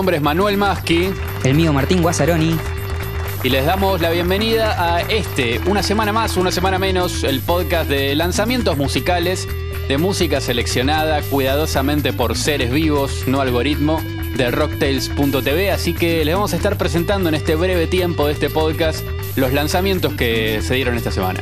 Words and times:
nombre 0.00 0.16
es 0.16 0.22
Manuel 0.22 0.56
Maschi. 0.56 1.10
El 1.44 1.54
mío 1.54 1.74
Martín 1.74 2.00
Guazzaroni. 2.00 2.56
Y 3.44 3.50
les 3.50 3.66
damos 3.66 4.00
la 4.00 4.08
bienvenida 4.08 4.94
a 4.96 5.02
este, 5.02 5.60
una 5.66 5.82
semana 5.82 6.10
más, 6.10 6.38
una 6.38 6.50
semana 6.50 6.78
menos, 6.78 7.22
el 7.22 7.40
podcast 7.40 7.90
de 7.90 8.14
lanzamientos 8.14 8.78
musicales, 8.78 9.46
de 9.88 9.98
música 9.98 10.40
seleccionada 10.40 11.20
cuidadosamente 11.20 12.14
por 12.14 12.34
seres 12.34 12.72
vivos, 12.72 13.24
no 13.26 13.42
algoritmo, 13.42 14.00
de 14.38 14.50
rocktails.tv. 14.50 15.70
Así 15.70 15.92
que 15.92 16.24
les 16.24 16.34
vamos 16.34 16.54
a 16.54 16.56
estar 16.56 16.78
presentando 16.78 17.28
en 17.28 17.34
este 17.34 17.54
breve 17.54 17.86
tiempo 17.86 18.26
de 18.26 18.32
este 18.32 18.48
podcast 18.48 19.04
los 19.36 19.52
lanzamientos 19.52 20.14
que 20.14 20.62
se 20.62 20.76
dieron 20.76 20.96
esta 20.96 21.10
semana. 21.10 21.40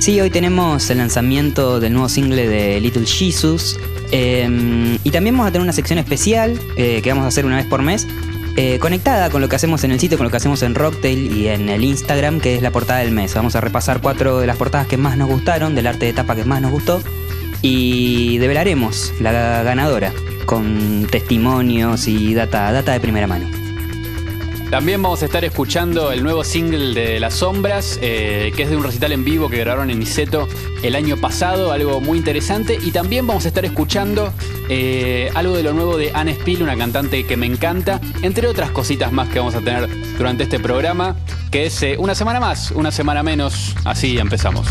Sí, 0.00 0.20
hoy 0.20 0.30
tenemos 0.30 0.90
el 0.90 0.98
lanzamiento 0.98 1.78
del 1.78 1.92
nuevo 1.92 2.08
single 2.08 2.48
de 2.48 2.80
Little 2.80 3.06
Jesus. 3.06 3.78
Em, 4.12 4.98
y 5.02 5.10
también 5.10 5.34
vamos 5.34 5.48
a 5.48 5.52
tener 5.52 5.62
una 5.62 5.72
sección 5.72 5.98
especial 5.98 6.60
eh, 6.76 7.00
que 7.02 7.08
vamos 7.08 7.24
a 7.24 7.28
hacer 7.28 7.46
una 7.46 7.56
vez 7.56 7.66
por 7.66 7.82
mes. 7.82 8.06
Eh, 8.56 8.78
conectada 8.78 9.30
con 9.30 9.40
lo 9.40 9.48
que 9.48 9.56
hacemos 9.56 9.82
en 9.82 9.92
el 9.92 9.98
sitio, 9.98 10.18
con 10.18 10.26
lo 10.26 10.30
que 10.30 10.36
hacemos 10.36 10.62
en 10.62 10.74
Rocktail 10.74 11.34
y 11.34 11.48
en 11.48 11.70
el 11.70 11.82
Instagram, 11.82 12.38
que 12.38 12.54
es 12.54 12.62
la 12.62 12.70
portada 12.70 13.00
del 13.00 13.10
mes. 13.10 13.34
Vamos 13.34 13.56
a 13.56 13.62
repasar 13.62 14.02
cuatro 14.02 14.40
de 14.40 14.46
las 14.46 14.58
portadas 14.58 14.86
que 14.86 14.98
más 14.98 15.16
nos 15.16 15.30
gustaron, 15.30 15.74
del 15.74 15.86
arte 15.86 16.04
de 16.04 16.12
tapa 16.12 16.36
que 16.36 16.44
más 16.44 16.60
nos 16.60 16.70
gustó, 16.70 17.02
y 17.62 18.36
develaremos 18.36 19.14
la 19.20 19.62
ganadora 19.62 20.12
con 20.44 21.06
testimonios 21.10 22.06
y 22.08 22.34
data, 22.34 22.70
data 22.72 22.92
de 22.92 23.00
primera 23.00 23.26
mano. 23.26 23.61
También 24.72 25.02
vamos 25.02 25.20
a 25.20 25.26
estar 25.26 25.44
escuchando 25.44 26.12
el 26.12 26.22
nuevo 26.22 26.44
single 26.44 26.94
de 26.94 27.20
Las 27.20 27.34
Sombras, 27.34 27.98
eh, 28.00 28.54
que 28.56 28.62
es 28.62 28.70
de 28.70 28.76
un 28.78 28.82
recital 28.82 29.12
en 29.12 29.22
vivo 29.22 29.50
que 29.50 29.58
grabaron 29.58 29.90
en 29.90 29.98
Niceto 29.98 30.48
el 30.82 30.96
año 30.96 31.18
pasado, 31.18 31.72
algo 31.72 32.00
muy 32.00 32.16
interesante. 32.16 32.78
Y 32.82 32.90
también 32.90 33.26
vamos 33.26 33.44
a 33.44 33.48
estar 33.48 33.66
escuchando 33.66 34.32
eh, 34.70 35.30
algo 35.34 35.54
de 35.54 35.62
lo 35.62 35.74
nuevo 35.74 35.98
de 35.98 36.12
Anne 36.14 36.32
Spill, 36.36 36.62
una 36.62 36.74
cantante 36.74 37.26
que 37.26 37.36
me 37.36 37.44
encanta, 37.44 38.00
entre 38.22 38.48
otras 38.48 38.70
cositas 38.70 39.12
más 39.12 39.28
que 39.28 39.40
vamos 39.40 39.54
a 39.54 39.60
tener 39.60 39.90
durante 40.16 40.44
este 40.44 40.58
programa, 40.58 41.16
que 41.50 41.66
es 41.66 41.82
eh, 41.82 41.96
una 41.98 42.14
semana 42.14 42.40
más, 42.40 42.70
una 42.70 42.90
semana 42.90 43.22
menos. 43.22 43.76
Así 43.84 44.16
empezamos. 44.16 44.68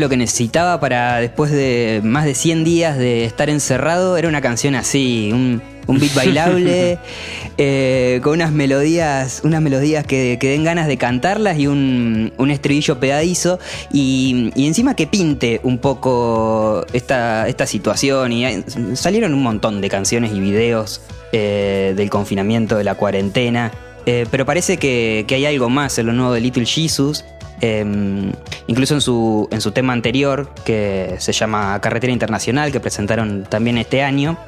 Lo 0.00 0.08
que 0.08 0.16
necesitaba 0.16 0.80
para 0.80 1.18
después 1.18 1.50
de 1.50 2.00
más 2.04 2.24
de 2.24 2.34
100 2.34 2.64
días 2.64 2.98
de 2.98 3.24
estar 3.24 3.48
encerrado 3.50 4.16
era 4.16 4.28
una 4.28 4.40
canción 4.40 4.74
así, 4.74 5.30
un, 5.32 5.62
beat 5.86 6.14
bailable, 6.14 6.98
eh, 7.58 8.20
con 8.22 8.34
unas 8.34 8.52
melodías, 8.52 9.40
unas 9.44 9.62
melodías 9.62 10.06
que, 10.06 10.38
den 10.40 10.64
ganas 10.64 10.86
de 10.86 10.96
cantarlas 10.96 11.58
y 11.58 11.66
un, 11.66 12.32
estribillo 12.50 13.00
pegadizo 13.00 13.58
y, 13.92 14.50
encima 14.56 14.94
que 14.94 15.06
pinte 15.06 15.60
un 15.62 15.78
poco 15.78 16.84
esta, 16.92 17.48
esta 17.48 17.66
situación 17.66 18.32
y 18.32 18.62
salieron 18.94 19.34
un 19.34 19.42
montón 19.42 19.80
de 19.80 19.88
canciones 19.88 20.32
y 20.32 20.40
videos 20.40 21.00
eh, 21.32 21.94
del 21.96 22.10
confinamiento, 22.10 22.76
de 22.76 22.84
la 22.84 22.94
cuarentena. 22.94 23.72
Eh, 24.06 24.26
pero 24.30 24.46
parece 24.46 24.78
que, 24.78 25.24
que, 25.28 25.34
hay 25.34 25.44
algo 25.44 25.68
más 25.68 25.98
en 25.98 26.06
lo 26.06 26.12
nuevo 26.12 26.32
de 26.32 26.40
Little 26.40 26.64
Jesus 26.64 27.24
Em, 27.60 28.32
incluso 28.66 28.94
en 28.94 29.00
su, 29.00 29.48
en 29.50 29.60
su 29.60 29.72
tema 29.72 29.92
anterior, 29.92 30.50
que 30.64 31.16
se 31.18 31.32
llama 31.32 31.80
Carretera 31.80 32.12
Internacional, 32.12 32.70
que 32.70 32.80
presentaron 32.80 33.44
también 33.44 33.78
este 33.78 34.02
año, 34.02 34.38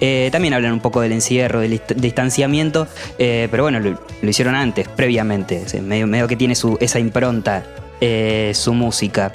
eh, 0.00 0.28
también 0.30 0.54
hablan 0.54 0.72
un 0.72 0.80
poco 0.80 1.00
del 1.00 1.12
encierro, 1.12 1.60
del 1.60 1.80
distanciamiento, 1.96 2.86
eh, 3.18 3.48
pero 3.50 3.64
bueno, 3.64 3.80
lo, 3.80 3.98
hicieron 4.22 4.54
antes, 4.54 4.88
previamente, 4.88 5.64
medio, 5.82 6.28
que 6.28 6.36
tiene 6.36 6.54
su, 6.54 6.76
esa 6.80 6.98
impronta, 6.98 7.64
eh, 8.00 8.52
su 8.54 8.74
música. 8.74 9.32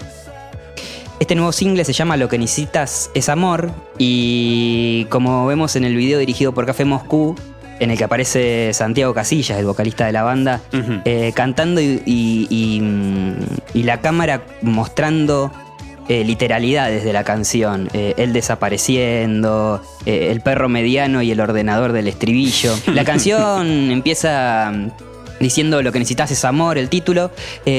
Este 1.19 1.35
nuevo 1.35 1.51
single 1.51 1.85
se 1.85 1.93
llama 1.93 2.17
Lo 2.17 2.27
que 2.27 2.37
necesitas 2.37 3.09
es 3.13 3.29
amor 3.29 3.71
y 3.97 5.05
como 5.09 5.45
vemos 5.45 5.75
en 5.75 5.85
el 5.85 5.95
video 5.95 6.19
dirigido 6.19 6.53
por 6.53 6.65
Café 6.65 6.85
Moscú, 6.85 7.35
en 7.79 7.91
el 7.91 7.97
que 7.97 8.03
aparece 8.03 8.71
Santiago 8.73 9.13
Casillas, 9.13 9.57
el 9.57 9.65
vocalista 9.65 10.05
de 10.05 10.11
la 10.11 10.23
banda, 10.23 10.61
eh, 11.05 11.31
cantando 11.35 11.81
y, 11.81 12.81
la 13.73 13.99
cámara 13.99 14.43
mostrando 14.61 15.51
eh, 16.07 16.23
literalidades 16.23 17.03
de 17.03 17.13
la 17.13 17.23
canción. 17.23 17.89
Eh, 17.93 18.13
él 18.17 18.33
desapareciendo, 18.33 19.81
el 20.05 20.41
perro 20.41 20.69
mediano 20.69 21.21
y 21.21 21.31
el 21.31 21.39
ordenador 21.39 21.91
del 21.91 22.07
estribillo. 22.07 22.75
La 22.87 23.03
canción 23.03 23.91
empieza 23.91 24.71
mm, 24.73 24.91
diciendo 25.39 25.81
lo 25.81 25.91
que 25.91 25.99
necesitas 25.99 26.31
es 26.31 26.45
amor, 26.45 26.77
el 26.77 26.89
título, 26.89 27.31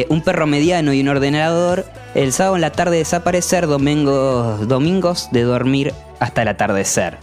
un 0.09 0.23
perro 0.23 0.47
mediano 0.47 0.93
y 0.93 1.01
un 1.01 1.09
ordenador, 1.09 1.87
el 2.15 2.33
sábado 2.33 2.57
en 2.57 2.61
la 2.61 2.71
tarde 2.71 2.99
desaparecer, 2.99 3.67
domingos, 3.67 4.69
domingos 4.69 5.29
de 5.33 5.43
dormir 5.43 5.95
hasta 6.21 6.43
el 6.43 6.49
atardecer. 6.49 7.19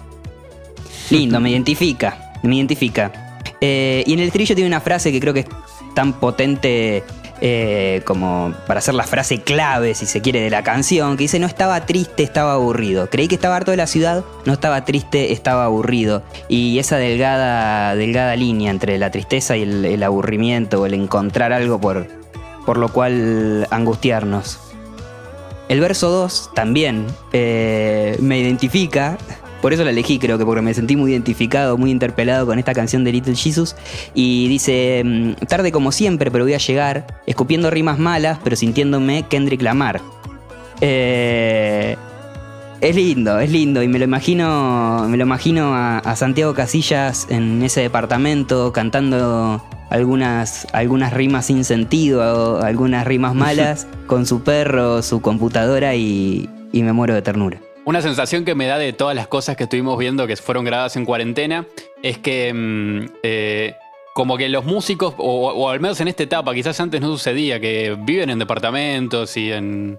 Lindo, 1.11 1.39
me 1.39 1.51
identifica 1.51 2.30
me 2.43 2.55
identifica. 2.55 3.11
Eh, 3.59 4.03
y 4.05 4.13
en 4.13 4.19
el 4.19 4.31
trillo 4.31 4.55
tiene 4.55 4.67
una 4.67 4.81
frase 4.81 5.11
que 5.11 5.19
creo 5.19 5.33
que 5.33 5.41
es 5.41 5.47
tan 5.93 6.13
potente 6.13 7.03
eh, 7.43 8.03
como 8.05 8.53
para 8.67 8.77
hacer 8.77 8.93
la 8.93 9.03
frase 9.03 9.41
clave, 9.41 9.95
si 9.95 10.05
se 10.05 10.21
quiere, 10.21 10.41
de 10.41 10.51
la 10.51 10.63
canción, 10.63 11.17
que 11.17 11.23
dice, 11.23 11.39
no 11.39 11.47
estaba 11.47 11.87
triste, 11.87 12.21
estaba 12.21 12.53
aburrido. 12.53 13.09
Creí 13.09 13.27
que 13.27 13.33
estaba 13.33 13.55
harto 13.55 13.71
de 13.71 13.77
la 13.77 13.87
ciudad, 13.87 14.23
no 14.45 14.53
estaba 14.53 14.85
triste, 14.85 15.31
estaba 15.33 15.65
aburrido. 15.65 16.21
Y 16.49 16.77
esa 16.77 16.97
delgada, 16.97 17.95
delgada 17.95 18.35
línea 18.35 18.69
entre 18.69 18.99
la 18.99 19.09
tristeza 19.09 19.57
y 19.57 19.63
el, 19.63 20.03
aburrimiento, 20.03 20.81
o 20.81 20.85
el 20.85 20.93
encontrar 20.93 21.51
algo 21.51 21.81
por, 21.81 22.07
por 22.63 22.77
lo 22.77 22.89
cual 22.89 23.67
angustiarnos. 23.71 24.59
El 25.67 25.79
verso 25.79 26.09
2 26.09 26.51
también 26.53 27.07
eh, 27.33 28.17
me 28.19 28.37
identifica, 28.37 29.17
por 29.61 29.73
eso 29.73 29.83
la 29.83 29.91
elegí, 29.91 30.17
creo 30.17 30.37
que 30.37 30.45
porque 30.45 30.61
me 30.61 30.73
sentí 30.73 30.95
muy 30.95 31.11
identificado, 31.11 31.77
muy 31.77 31.91
interpelado 31.91 32.45
con 32.45 32.57
esta 32.59 32.73
canción 32.73 33.03
de 33.03 33.11
Little 33.11 33.35
Jesus. 33.35 33.75
Y 34.13 34.47
dice, 34.47 35.03
mm, 35.05 35.45
tarde 35.45 35.71
como 35.71 35.91
siempre, 35.91 36.31
pero 36.31 36.43
voy 36.43 36.53
a 36.53 36.57
llegar, 36.57 37.21
escupiendo 37.27 37.69
rimas 37.69 37.99
malas, 37.99 38.39
pero 38.43 38.55
sintiéndome 38.55 39.25
Kendrick 39.29 39.61
Lamar. 39.61 40.01
Eh, 40.81 41.95
es 42.81 42.95
lindo, 42.95 43.39
es 43.39 43.51
lindo. 43.51 43.83
Y 43.83 43.87
me 43.87 43.99
lo 43.99 44.05
imagino, 44.05 45.05
me 45.07 45.17
lo 45.17 45.23
imagino 45.23 45.75
a, 45.75 46.15
Santiago 46.15 46.53
Casillas 46.53 47.27
en 47.29 47.61
ese 47.61 47.81
departamento 47.81 48.73
cantando 48.73 49.63
algunas, 49.91 50.67
algunas 50.73 51.13
rimas 51.13 51.45
sin 51.45 51.63
sentido, 51.63 52.61
algunas 52.63 53.05
rimas 53.05 53.35
malas, 53.35 53.87
con 54.07 54.25
su 54.25 54.41
perro, 54.41 55.03
su 55.03 55.21
computadora 55.21 55.93
y 55.95 56.49
me 56.73 56.93
muero 56.93 57.13
de 57.13 57.21
ternura. 57.21 57.59
Una 57.83 58.01
sensación 58.01 58.45
que 58.45 58.53
me 58.53 58.67
da 58.67 58.77
de 58.77 58.93
todas 58.93 59.15
las 59.15 59.27
cosas 59.27 59.57
que 59.57 59.63
estuvimos 59.63 59.97
viendo 59.97 60.27
que 60.27 60.35
fueron 60.35 60.63
grabadas 60.63 60.95
en 60.97 61.05
cuarentena 61.05 61.65
es 62.03 62.19
que 62.19 62.53
mm, 62.53 63.05
eh, 63.23 63.75
como 64.13 64.37
que 64.37 64.49
los 64.49 64.65
músicos, 64.65 65.15
o, 65.17 65.69
al 65.69 65.79
menos 65.79 65.99
en 66.01 66.07
esta 66.07 66.23
etapa, 66.23 66.53
quizás 66.53 66.79
antes 66.79 67.01
no 67.01 67.07
sucedía, 67.07 67.59
que 67.59 67.97
viven 67.99 68.29
en 68.29 68.39
departamentos 68.39 69.35
y 69.37 69.51
en... 69.51 69.97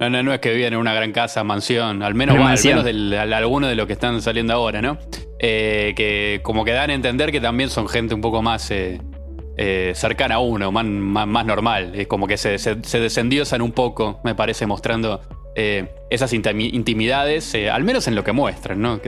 No, 0.00 0.10
no, 0.10 0.22
no 0.22 0.32
es 0.32 0.40
que 0.40 0.52
viven 0.52 0.72
en 0.72 0.80
una 0.80 0.94
gran 0.94 1.12
casa, 1.12 1.44
mansión, 1.44 2.02
al 2.02 2.14
menos, 2.14 2.34
al 2.36 2.58
menos 2.64 2.84
de 2.84 3.18
algunos 3.18 3.68
de 3.68 3.76
los 3.76 3.86
que 3.86 3.92
están 3.92 4.20
saliendo 4.20 4.54
ahora, 4.54 4.82
¿no? 4.82 4.98
Eh, 5.38 5.92
que 5.94 6.40
como 6.42 6.64
que 6.64 6.72
dan 6.72 6.90
a 6.90 6.94
entender 6.94 7.30
que 7.30 7.40
también 7.40 7.70
son 7.70 7.88
gente 7.88 8.14
un 8.14 8.20
poco 8.20 8.42
más 8.42 8.68
eh, 8.72 9.92
cercana 9.94 10.36
a 10.36 10.38
uno, 10.40 10.72
más, 10.72 10.84
más, 10.84 11.46
normal. 11.46 11.92
Es 11.94 12.08
como 12.08 12.26
que 12.26 12.36
se, 12.36 12.58
se, 12.58 12.82
se 12.82 13.62
un 13.62 13.72
poco, 13.72 14.20
me 14.24 14.34
parece, 14.34 14.66
mostrando 14.66 15.20
eh, 15.54 15.88
esas 16.10 16.32
intimidades, 16.32 17.54
eh, 17.54 17.70
al 17.70 17.84
menos 17.84 18.08
en 18.08 18.14
lo 18.14 18.24
que 18.24 18.32
muestran, 18.32 18.80
¿no? 18.80 19.00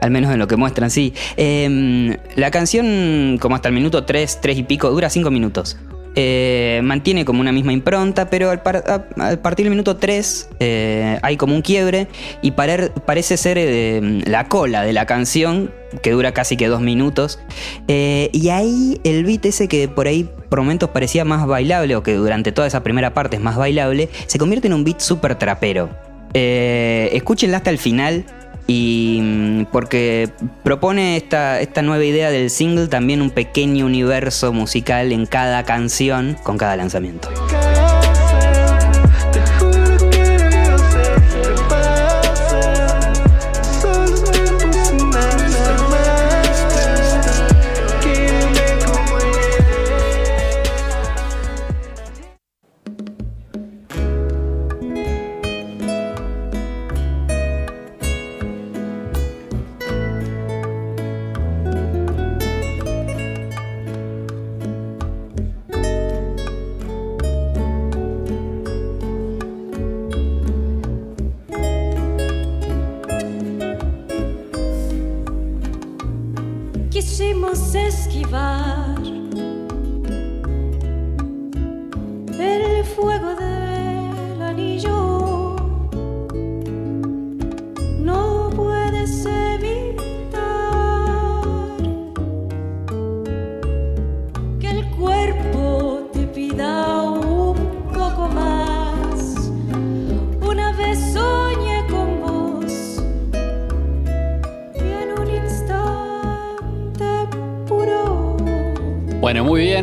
Al 0.00 0.10
menos 0.10 0.32
en 0.32 0.38
lo 0.38 0.46
que 0.46 0.56
muestran, 0.56 0.90
sí. 0.90 1.14
Em, 1.36 2.16
la 2.36 2.50
canción, 2.50 3.38
como 3.40 3.54
hasta 3.54 3.68
el 3.68 3.74
minuto 3.74 4.04
3, 4.04 4.40
3 4.40 4.58
y 4.58 4.62
pico, 4.62 4.90
dura 4.90 5.10
5 5.10 5.30
minutos. 5.30 5.76
Eh, 6.18 6.80
mantiene 6.82 7.26
como 7.26 7.42
una 7.42 7.52
misma 7.52 7.74
impronta, 7.74 8.30
pero 8.30 8.50
al, 8.50 8.62
partir 8.62 9.64
del 9.64 9.70
minuto 9.70 9.96
3 9.96 10.48
eh, 10.60 11.18
hay 11.20 11.36
como 11.36 11.54
un 11.54 11.60
quiebre 11.60 12.08
y 12.40 12.52
parece 12.52 13.36
ser 13.36 13.58
eh, 13.58 14.22
la 14.24 14.48
cola 14.48 14.82
de 14.82 14.94
la 14.94 15.04
canción, 15.04 15.70
que 16.02 16.12
dura 16.12 16.32
casi 16.32 16.56
que 16.56 16.68
dos 16.68 16.80
minutos. 16.80 17.38
y 17.86 18.48
ahí 18.48 18.98
el 19.04 19.24
beat 19.24 19.44
ese 19.44 19.68
que 19.68 19.88
por 19.88 20.06
ahí 20.06 20.26
por 20.48 20.60
momentos 20.60 20.88
parecía 20.88 21.26
más 21.26 21.46
bailable, 21.46 21.94
o 21.96 22.02
que 22.02 22.14
durante 22.14 22.50
toda 22.50 22.66
esa 22.66 22.82
primera 22.82 23.12
parte 23.12 23.36
es 23.36 23.42
más 23.42 23.56
bailable, 23.56 24.08
se 24.26 24.38
convierte 24.38 24.68
en 24.68 24.72
un 24.72 24.84
beat 24.84 25.00
súper 25.00 25.34
trapero. 25.34 25.90
escúchenla 26.32 27.58
hasta 27.58 27.68
el 27.68 27.78
final 27.78 28.24
y 28.66 29.20
mm, 29.22 29.64
porque 29.66 30.30
propone 30.62 31.16
esta, 31.16 31.60
esta 31.60 31.82
nueva 31.82 32.04
idea 32.04 32.30
del 32.30 32.50
single 32.50 32.88
también 32.88 33.22
un 33.22 33.30
pequeño 33.30 33.86
universo 33.86 34.52
musical 34.52 35.12
en 35.12 35.26
cada 35.26 35.64
canción 35.64 36.36
con 36.42 36.58
cada 36.58 36.76
lanzamiento. 36.76 37.28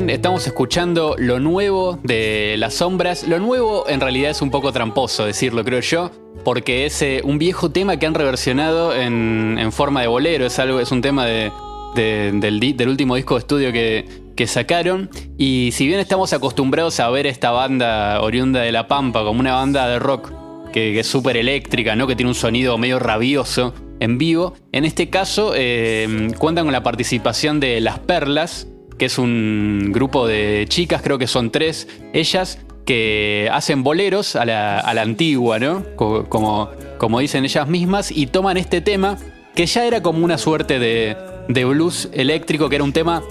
Estamos 0.09 0.45
escuchando 0.47 1.15
lo 1.17 1.39
nuevo 1.39 1.99
de 2.03 2.55
Las 2.57 2.75
Sombras. 2.75 3.27
Lo 3.27 3.39
nuevo 3.39 3.87
en 3.87 4.01
realidad 4.01 4.31
es 4.31 4.41
un 4.41 4.51
poco 4.51 4.71
tramposo 4.71 5.25
decirlo, 5.25 5.63
creo 5.63 5.79
yo, 5.79 6.11
porque 6.43 6.85
es 6.85 7.01
eh, 7.01 7.21
un 7.23 7.37
viejo 7.37 7.71
tema 7.71 7.97
que 7.97 8.05
han 8.05 8.13
reversionado 8.13 8.95
en, 8.95 9.71
forma 9.71 10.01
de 10.01 10.07
bolero. 10.07 10.45
Es, 10.45 10.59
algo, 10.59 10.79
es 10.79 10.91
un 10.91 11.01
tema 11.01 11.25
de, 11.25 11.51
del, 11.95 12.87
último 12.87 13.15
disco 13.15 13.35
de 13.35 13.39
estudio 13.39 13.71
que, 13.71 14.47
sacaron. 14.47 15.09
Y 15.37 15.69
si 15.73 15.87
bien 15.87 15.99
estamos 15.99 16.33
acostumbrados 16.33 16.99
a 16.99 17.09
ver 17.09 17.27
esta 17.27 17.51
banda 17.51 18.21
oriunda 18.21 18.61
de 18.61 18.71
La 18.71 18.87
Pampa 18.87 19.23
como 19.23 19.39
una 19.39 19.53
banda 19.53 19.87
de 19.87 19.99
rock 19.99 20.31
que, 20.73 20.99
es 20.99 21.07
súper 21.07 21.37
eléctrica, 21.37 21.95
¿no? 21.95 22.07
que 22.07 22.15
tiene 22.15 22.29
un 22.29 22.35
sonido 22.35 22.77
medio 22.77 22.99
rabioso 22.99 23.73
en 23.99 24.17
vivo, 24.17 24.53
en 24.73 24.83
este 24.83 25.09
caso 25.09 25.53
eh, 25.55 26.29
cuentan 26.37 26.65
con 26.65 26.73
la 26.73 26.83
participación 26.83 27.61
de 27.61 27.79
Las 27.79 27.99
Perlas 27.99 28.67
que 29.03 29.07
es 29.07 29.17
un 29.17 29.89
grupo 29.91 30.25
de 30.27 30.65
chicas, 30.69 31.01
creo 31.01 31.17
que 31.17 31.27
son 31.27 31.51
tres, 31.51 31.89
ellas, 32.13 32.57
que 32.85 33.49
hacen 33.51 33.83
boleros 33.83 34.37
a 34.37 34.45
la, 34.45 34.79
antigua, 35.01 35.59
¿no? 35.59 35.83
Como, 35.97 36.69
como 36.97 37.19
dicen 37.19 37.43
ellas 37.43 37.67
mismas, 37.67 38.11
y 38.11 38.27
toman 38.27 38.55
este 38.55 38.79
tema, 38.79 39.17
que 39.55 39.65
ya 39.65 39.85
era 39.85 40.01
como 40.01 40.23
una 40.23 40.37
suerte 40.37 40.79
de, 40.79 41.17
blues 41.65 42.07
eléctrico, 42.13 42.69
que 42.69 42.75
era 42.75 42.85
un 42.85 42.93
tema 42.93 43.23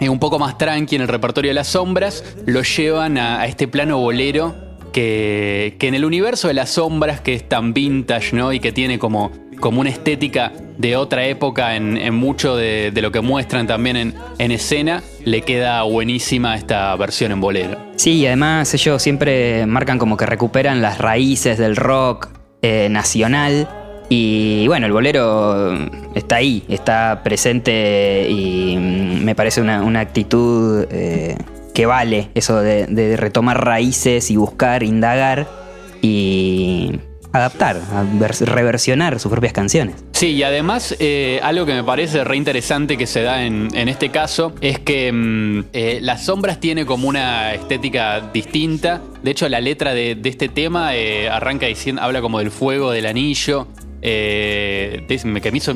eh, 0.00 0.08
un 0.08 0.18
poco 0.18 0.40
más 0.40 0.58
tranqui 0.58 0.96
en 0.96 1.02
el 1.02 1.08
repertorio 1.08 1.50
de 1.50 1.54
las 1.54 1.68
sombras, 1.68 2.24
lo 2.44 2.64
llevan 2.64 3.16
a, 3.16 3.42
a 3.42 3.46
este 3.46 3.68
plano 3.68 4.00
bolero 4.00 4.56
que, 4.92 5.76
que, 5.78 5.86
en 5.86 5.94
el 5.94 6.04
universo 6.04 6.48
de 6.48 6.54
las 6.54 6.70
sombras, 6.70 7.20
que 7.20 7.32
es 7.32 7.48
tan 7.48 7.72
vintage, 7.74 8.34
¿no? 8.34 8.52
Y 8.52 8.58
que 8.58 8.72
tiene 8.72 8.98
como 8.98 9.30
como 9.60 9.80
una 9.80 9.90
estética 9.90 10.52
de 10.78 10.96
otra 10.96 11.26
época 11.26 11.76
en, 11.76 12.14
mucho 12.14 12.56
de, 12.56 12.92
lo 12.94 13.10
que 13.10 13.20
muestran 13.20 13.66
también 13.66 14.14
en, 14.38 14.50
escena, 14.50 15.02
le 15.24 15.42
queda 15.42 15.82
buenísima 15.82 16.56
esta 16.56 16.94
versión 16.96 17.32
en 17.32 17.40
bolero. 17.40 17.78
Sí, 17.96 18.12
y 18.12 18.26
además 18.26 18.72
ellos 18.74 19.02
siempre 19.02 19.66
marcan 19.66 19.98
como 19.98 20.16
que 20.16 20.26
recuperan 20.26 20.82
las 20.82 20.98
raíces 20.98 21.58
del 21.58 21.76
rock 21.76 22.28
eh, 22.62 22.88
nacional. 22.90 23.68
Y 24.08 24.68
bueno, 24.68 24.86
el 24.86 24.92
bolero 24.92 25.72
está 26.14 26.36
ahí, 26.36 26.62
está 26.68 27.22
presente 27.24 28.28
y 28.30 28.76
me 28.76 29.34
parece 29.34 29.60
una, 29.60 30.00
actitud 30.00 30.86
eh, 30.90 31.36
que 31.74 31.86
vale 31.86 32.30
eso 32.34 32.60
de 32.60 33.16
retomar 33.16 33.64
raíces 33.64 34.30
y 34.30 34.36
buscar, 34.36 34.84
indagar. 34.84 35.48
Y 36.02 37.00
adaptar, 37.36 37.76
a 37.92 38.04
reversionar 38.44 39.18
sus 39.20 39.30
propias 39.30 39.52
canciones. 39.52 39.96
Sí, 40.12 40.28
y 40.28 40.42
además 40.42 40.96
eh, 40.98 41.40
algo 41.42 41.66
que 41.66 41.74
me 41.74 41.84
parece 41.84 42.24
re 42.24 42.36
interesante 42.36 42.96
que 42.96 43.06
se 43.06 43.22
da 43.22 43.44
en, 43.44 43.74
este 43.88 44.10
caso 44.10 44.52
es 44.60 44.78
que 44.78 45.12
mm, 45.12 45.64
eh, 45.72 45.98
Las 46.02 46.24
Sombras 46.24 46.60
tiene 46.60 46.86
como 46.86 47.08
una 47.08 47.54
estética 47.54 48.20
distinta. 48.32 49.00
De 49.22 49.30
hecho, 49.30 49.48
la 49.48 49.60
letra 49.60 49.94
de, 49.94 50.18
este 50.24 50.48
tema 50.48 50.96
eh, 50.96 51.28
arranca 51.28 51.66
diciendo, 51.66 52.02
habla 52.02 52.20
como 52.20 52.38
del 52.38 52.50
fuego, 52.50 52.90
del 52.90 53.06
anillo. 53.06 53.68
que 54.00 55.04
me 55.20 55.56
hizo, 55.56 55.72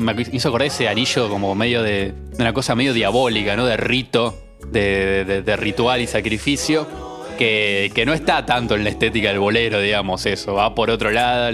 acordar 0.47 0.67
ese 0.67 0.87
anillo 0.87 1.29
como 1.29 1.53
medio 1.55 1.83
de, 1.83 2.13
una 2.39 2.53
cosa 2.53 2.75
medio 2.75 2.93
diabólica, 2.93 3.55
¿no? 3.55 3.65
De 3.65 3.77
rito, 3.77 4.37
de 4.71 5.55
ritual 5.57 6.01
y 6.01 6.07
sacrificio 6.07 7.10
que, 7.41 8.03
no 8.05 8.13
está 8.13 8.45
tanto 8.45 8.75
en 8.75 8.83
la 8.83 8.91
estética 8.91 9.29
del 9.29 9.39
bolero, 9.39 9.81
digamos, 9.81 10.25
eso. 10.25 10.53
Va 10.53 10.75
por 10.75 10.89
otro 10.89 11.09
lado, 11.11 11.51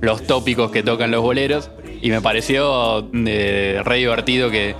los 0.00 0.26
tópicos 0.26 0.70
que 0.70 0.82
tocan 0.82 1.10
los 1.10 1.22
boleros. 1.22 1.70
Y 2.02 2.10
me 2.10 2.20
pareció 2.20 3.08
eh, 3.26 3.80
re 3.84 3.96
divertido 3.96 4.50
que, 4.50 4.74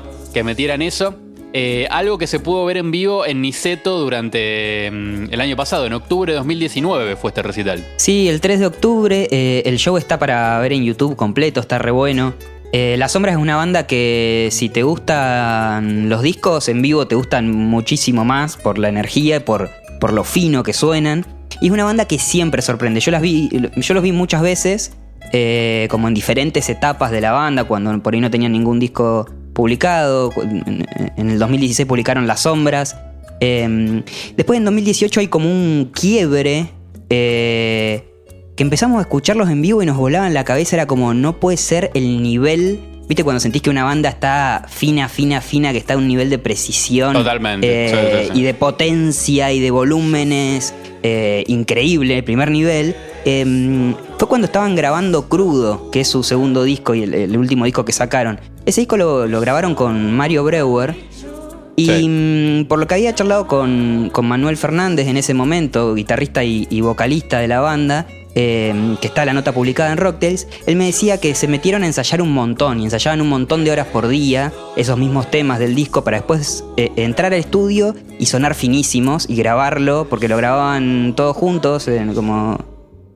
metieran 0.45 0.83
eso. 0.83 1.15
Eh, 1.53 1.89
algo 1.91 2.17
que 2.17 2.29
se 2.29 2.39
pudo 2.39 2.65
ver 2.65 2.77
en 2.77 2.93
vivo 2.93 3.27
en 3.27 3.43
Niceto 3.43 3.99
durante 3.99 4.89
mm, 4.93 5.33
el 5.33 5.41
año 5.41 5.57
pasado, 5.57 5.85
en 5.85 5.93
octubre 5.95 6.33
de 6.33 6.39
2019 6.39 7.17
fue 7.17 7.31
este 7.31 7.43
recital. 7.43 7.85
Sí, 7.97 8.29
el 8.29 8.41
3 8.41 8.61
de 8.61 8.67
octubre, 8.67 9.29
eh, 9.33 9.63
el 9.67 9.77
show 9.77 9.97
está 9.97 10.19
para 10.19 10.61
ver 10.61 10.73
en 10.73 10.85
YouTube 10.85 11.17
completo, 11.17 11.61
está 11.61 11.79
re 11.79 11.91
bueno. 11.91 12.35
La 12.73 13.09
Sombra 13.09 13.33
es 13.33 13.39
una 13.39 13.57
banda 13.57 13.89
que 13.89 14.49
si 14.53 14.69
te 14.69 14.85
gustan 14.85 16.09
los 16.09 16.23
discos 16.23 16.69
en 16.69 16.83
vivo 16.83 17.05
te 17.09 17.17
gustan 17.17 17.51
muchísimo 17.51 18.25
más 18.25 18.57
por 18.57 18.79
la 18.79 18.89
energía 18.89 19.45
por 19.45 19.71
por 20.01 20.13
lo 20.13 20.25
fino 20.25 20.63
que 20.63 20.73
suenan. 20.73 21.27
Y 21.61 21.67
es 21.67 21.73
una 21.73 21.85
banda 21.85 22.07
que 22.07 22.19
siempre 22.19 22.63
sorprende. 22.63 23.01
Yo, 23.01 23.11
las 23.11 23.23
vi, 23.23 23.51
yo 23.77 23.95
los 23.95 24.03
vi 24.03 24.13
muchas 24.13 24.43
veces, 24.43 24.93
eh, 25.33 25.87
como 25.91 26.09
en 26.09 26.15
diferentes 26.15 26.69
etapas 26.69 27.11
de 27.11 27.21
la 27.21 27.33
banda, 27.33 27.65
cuando 27.65 28.03
por 28.03 28.15
ahí 28.15 28.21
no 28.21 28.31
tenían 28.31 28.53
ningún 28.53 28.81
disco 28.81 29.29
publicado. 29.53 30.31
En 30.39 31.31
el 31.31 31.39
2016 31.39 31.87
publicaron 31.87 32.27
Las 32.27 32.41
Sombras. 32.41 32.97
Em, 33.41 34.03
después 34.37 34.57
en 34.59 34.65
2018 34.65 35.21
hay 35.21 35.29
como 35.29 35.51
un 35.51 35.91
quiebre. 35.93 36.71
Eh, 37.11 38.07
que 38.57 38.63
empezamos 38.63 38.99
a 38.99 39.03
escucharlos 39.03 39.49
en 39.49 39.63
vivo 39.63 39.83
y 39.83 39.87
nos 39.87 39.97
volaban 39.97 40.35
la 40.35 40.45
cabeza. 40.45 40.77
Era 40.77 40.87
como, 40.87 41.15
no 41.15 41.41
puede 41.41 41.57
ser 41.57 41.91
el 41.95 42.23
nivel 42.23 42.81
¿Viste 43.11 43.25
cuando 43.25 43.41
sentís 43.41 43.61
que 43.61 43.71
una 43.71 43.83
banda 43.83 44.09
está 44.09 44.67
fina, 44.69 45.09
fina, 45.09 45.41
fina, 45.41 45.73
que 45.73 45.79
está 45.79 45.95
a 45.95 45.97
un 45.97 46.07
nivel 46.07 46.31
de 46.31 46.39
precisión? 46.39 47.13
Totalmente. 47.13 47.67
Eh, 47.67 48.29
y 48.35 48.43
de 48.43 48.55
potencia 48.55 49.51
y 49.51 49.59
de 49.59 49.73
volúmenes 49.73 50.73
eh, 51.03 51.43
increíble, 51.49 52.19
el 52.19 52.23
primer 52.23 52.53
nivel. 52.53 52.95
Em, 53.25 53.97
fue 54.17 54.29
cuando 54.29 54.45
estaban 54.45 54.77
grabando 54.77 55.29
Crudo, 55.29 55.91
que 55.91 56.03
es 56.03 56.09
su 56.09 56.23
segundo 56.23 56.63
disco 56.63 56.95
y 56.95 57.03
el, 57.03 57.37
último 57.37 57.65
disco 57.65 57.85
que 57.85 57.91
sacaron. 57.91 58.39
Ese 58.65 58.83
disco 58.83 58.97
lo, 58.97 59.41
grabaron 59.41 59.75
con 59.75 60.13
Mario 60.13 60.45
Breuer. 60.45 60.95
Y 61.75 62.09
mm, 62.09 62.67
por 62.67 62.79
lo 62.79 62.87
que 62.87 62.95
había 62.95 63.13
charlado 63.13 63.49
con, 63.49 64.13
Manuel 64.23 64.57
Fernández 64.57 65.09
en 65.09 65.17
ese 65.17 65.35
momento, 65.35 65.97
guitarrista 65.97 66.45
y 66.45 66.81
vocalista 66.81 67.41
de 67.41 67.49
la 67.49 67.59
banda, 67.59 68.07
eh, 68.35 68.97
que 69.01 69.09
está 69.09 69.25
la 69.25 69.33
nota 69.33 69.53
publicada 69.53 69.91
en 69.91 69.99
Rocktails, 69.99 70.47
él 70.67 70.77
me 70.77 70.87
decía 70.87 71.19
que 71.19 71.35
se 71.35 71.49
metieron 71.49 71.83
a 71.83 71.87
ensayar 71.87 72.23
un 72.23 72.33
montón 72.33 72.81
y 72.81 72.85
ensayaban 72.85 73.21
un 73.21 73.29
montón 73.29 73.65
de 73.65 73.73
horas 73.73 73.89
por 73.89 74.07
día 74.07 74.53
esos 74.77 74.97
mismos 74.99 75.31
temas 75.31 75.59
del 75.59 75.75
disco 75.75 76.05
para 76.05 76.19
después 76.19 76.65
eh, 76.77 76.93
entrar 76.97 77.33
al 77.33 77.41
estudio 77.41 77.95
y 78.19 78.27
sonar 78.27 78.55
finísimos 78.55 79.29
y 79.29 79.35
grabarlo, 79.35 80.07
porque 80.09 80.29
lo 80.29 80.37
grababan 80.37 81.15
todos 81.17 81.37
juntos, 81.37 81.89
como 82.15 82.65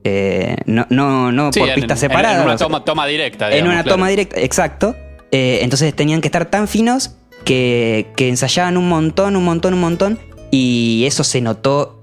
eh, 0.03 0.57
no, 0.65 0.85
no, 0.89 1.31
no 1.31 1.51
por 1.51 1.73
pistas 1.73 1.99
separadas. 1.99 2.39
En, 2.39 2.67
una 2.67 2.83
toma, 2.83 3.07
directa. 3.07 3.55
en 3.55 3.67
una 3.67 3.83
toma 3.83 4.09
directa, 4.09 4.39
exacto. 4.41 4.95
entonces 5.31 5.95
tenían 5.95 6.19
que 6.19 6.27
estar 6.27 6.45
tan 6.45 6.67
finos 6.67 7.15
que, 7.45 8.07
que 8.17 8.27
ensayaban 8.27 8.75
un 8.75 8.89
montón, 8.89 9.37
un 9.37 9.45
montón, 9.45 9.75
un 9.75 9.81
montón. 9.81 10.19
Y 10.51 11.03
eso 11.05 11.23
se 11.23 11.41
notó 11.41 11.94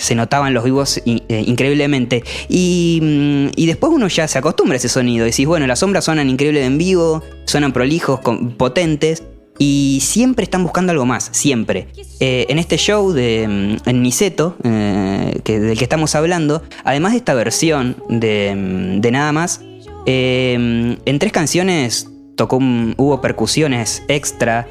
se 0.00 0.14
notaban 0.14 0.54
los 0.54 0.64
vivos 0.64 1.00
eh, 1.04 1.44
increíblemente. 1.46 2.22
Mm, 2.48 3.48
y, 3.56 3.66
después 3.66 3.92
uno 3.92 4.08
ya 4.08 4.28
se 4.28 4.38
acostumbra 4.38 4.74
a 4.74 4.78
ese 4.78 4.88
sonido. 4.88 5.24
Decís, 5.24 5.46
bueno, 5.46 5.66
las 5.66 5.80
sombras 5.80 6.04
suenan 6.04 6.28
increíbles 6.30 6.64
en 6.66 6.78
vivo, 6.78 7.22
suenan 7.44 7.72
prolijos, 7.72 8.20
potentes. 8.56 9.22
Y 9.58 10.00
siempre 10.02 10.44
están 10.44 10.62
buscando 10.62 10.92
algo 10.92 11.06
más, 11.06 11.30
siempre. 11.32 11.88
Eh, 12.20 12.44
en 12.50 12.58
este 12.58 12.76
show 12.76 13.12
de 13.12 13.46
mm, 13.48 13.88
en 13.88 14.02
Niceto, 14.02 14.56
eh, 14.64 15.40
que, 15.44 15.58
del 15.60 15.78
que 15.78 15.84
estamos 15.84 16.14
hablando, 16.14 16.62
además 16.84 17.12
de 17.12 17.18
esta 17.18 17.32
versión 17.34 17.96
de, 18.08 18.52
mm, 18.54 19.10
Nada 19.10 19.32
más, 19.32 19.62
en 20.04 21.18
tres 21.18 21.32
canciones 21.32 22.08
tocó 22.36 22.58
hubo 22.58 23.20
percusiones 23.22 24.02
extra, 24.08 24.68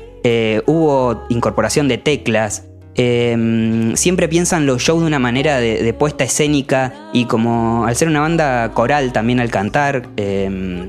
hubo 0.67 1.25
incorporación 1.29 1.88
de 1.88 1.98
teclas, 1.98 2.63
Em, 2.98 3.94
siempre 3.96 4.30
piensan 4.30 4.66
los 4.66 4.82
shows 4.82 5.02
de 5.02 5.08
una 5.08 5.20
manera 5.20 5.60
de, 5.60 5.94
puesta 5.94 6.24
escénica 6.24 6.94
y 7.12 7.25
como 7.25 7.86
al 7.86 7.96
ser 7.96 8.08
una 8.08 8.22
banda 8.22 8.72
coral 8.74 9.12
también 9.12 9.42
al 9.42 9.52
cantar 9.52 10.08
em, 10.16 10.88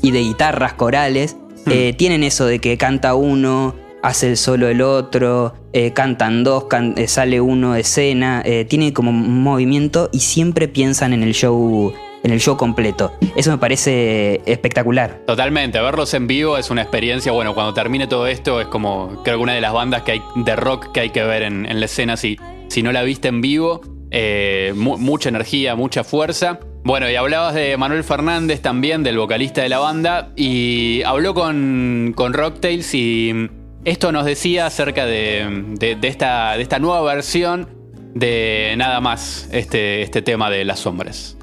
y 0.00 0.10
de 0.12 0.20
guitarras 0.20 0.72
corales, 0.72 1.36
hmm. 1.66 1.70
eh, 1.70 1.92
tienen 1.92 2.24
eso 2.24 2.46
de 2.46 2.58
que 2.58 2.78
canta 2.78 3.14
uno, 3.14 3.74
hace 4.02 4.30
el 4.30 4.36
solo 4.38 4.66
el 4.68 4.80
otro, 4.80 5.54
eh, 5.74 5.92
cantan 5.92 6.42
dos, 6.42 6.64
eh, 6.96 7.06
sale 7.06 7.42
uno 7.42 7.74
de 7.74 7.80
escena, 7.80 8.42
tiene 8.68 8.94
como 8.94 9.10
un 9.10 9.42
movimiento 9.42 10.08
y 10.10 10.20
siempre 10.20 10.68
piensan 10.68 11.12
en 11.12 11.22
el 11.22 11.34
show 11.34 11.92
en 12.22 12.30
el 12.30 12.40
show 12.40 12.56
completo. 12.56 13.12
Eso 13.36 13.50
me 13.50 13.58
parece 13.58 14.42
espectacular. 14.46 15.20
Totalmente, 15.26 15.80
verlos 15.80 16.14
en 16.14 16.26
vivo 16.26 16.56
es 16.58 16.70
una 16.70 16.82
experiencia, 16.82 17.32
bueno, 17.32 17.54
cuando 17.54 17.74
termine 17.74 18.06
todo 18.06 18.26
esto 18.26 18.60
es 18.60 18.66
como 18.68 19.22
creo 19.24 19.38
que 19.38 19.42
una 19.42 19.54
de 19.54 19.60
las 19.60 19.72
bandas 19.72 20.02
que 20.02 20.22
de 20.36 20.56
rock 20.56 20.92
que 20.92 21.00
hay 21.00 21.10
que 21.10 21.22
ver 21.22 21.42
en, 21.42 21.80
la 21.80 21.86
escena 21.86 22.16
si, 22.16 22.38
si 22.68 22.82
no 22.82 22.92
la 22.92 23.02
viste 23.02 23.28
en 23.28 23.40
vivo. 23.40 23.80
Eh, 24.14 24.74
mucha 24.76 25.30
energía, 25.30 25.74
mucha 25.74 26.04
fuerza. 26.04 26.60
Bueno, 26.84 27.08
y 27.08 27.14
hablabas 27.14 27.54
de 27.54 27.76
Manuel 27.76 28.04
Fernández 28.04 28.60
también, 28.60 29.02
del 29.02 29.16
vocalista 29.16 29.62
de 29.62 29.68
la 29.68 29.78
banda, 29.78 30.32
y 30.36 31.02
habló 31.04 31.32
con, 31.32 32.12
con 32.14 32.34
Rocktails 32.34 32.92
y 32.94 33.48
esto 33.84 34.12
nos 34.12 34.26
decía 34.26 34.66
acerca 34.66 35.06
de, 35.06 35.76
esta, 36.02 36.56
de 36.56 36.62
esta 36.62 36.78
nueva 36.78 37.02
versión 37.02 37.68
de 38.14 38.74
nada 38.76 39.00
más 39.00 39.48
este, 39.52 40.02
este 40.02 40.22
tema 40.22 40.50
de 40.50 40.64
las 40.64 40.80
sombras. 40.80 41.36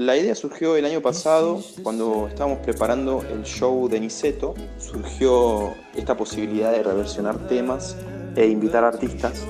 La 0.00 0.16
idea 0.16 0.34
surgió 0.34 0.78
el 0.78 0.86
año 0.86 1.02
pasado, 1.02 1.62
cuando 1.82 2.26
estábamos 2.26 2.60
preparando 2.60 3.22
el 3.30 3.42
show 3.42 3.86
de 3.86 4.00
Niceto, 4.00 4.54
surgió 4.78 5.74
esta 5.94 6.16
posibilidad 6.16 6.72
de 6.72 6.82
reversionar 6.82 7.36
temas 7.48 7.98
e 8.34 8.46
invitar 8.46 8.82
artistas 8.82 9.44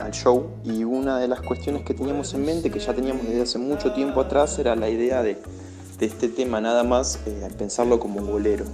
al 0.00 0.12
show. 0.12 0.48
Y 0.64 0.82
una 0.84 1.18
de 1.18 1.28
las 1.28 1.42
cuestiones 1.42 1.84
que 1.84 1.92
teníamos 1.92 2.32
en 2.32 2.46
mente, 2.46 2.70
que 2.70 2.78
ya 2.78 2.94
teníamos 2.94 3.26
desde 3.26 3.42
hace 3.42 3.58
mucho 3.58 3.92
tiempo 3.92 4.22
atrás, 4.22 4.58
era 4.58 4.74
la 4.74 4.88
idea 4.88 5.22
de, 5.22 5.36
este 6.00 6.28
tema 6.28 6.62
nada 6.62 6.82
más 6.82 7.18
eh, 7.26 7.46
pensarlo 7.58 8.00
como 8.00 8.22
bolero. 8.22 8.64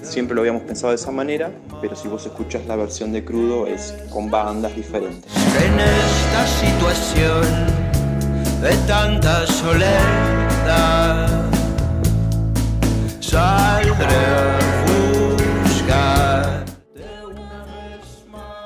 Siempre 0.00 0.34
lo 0.34 0.40
habíamos 0.40 0.62
pensado 0.62 0.88
de 0.88 0.94
esa 0.94 1.10
manera, 1.10 1.52
pero 1.82 1.96
si 1.96 2.08
vos 2.08 2.24
escuchas 2.24 2.66
la 2.66 2.76
versión 2.76 3.12
de 3.12 3.26
crudo 3.26 3.66
es 3.66 3.92
con 4.08 4.30
bandas 4.30 4.74
diferentes. 4.74 5.30
En 5.36 5.78
esta 5.78 6.46
situación 6.46 7.85
de 8.60 8.74
tanta 8.86 9.46
soledad. 9.46 11.28
Saldré 13.20 14.06
a 14.06 14.58
buscar. 15.64 16.64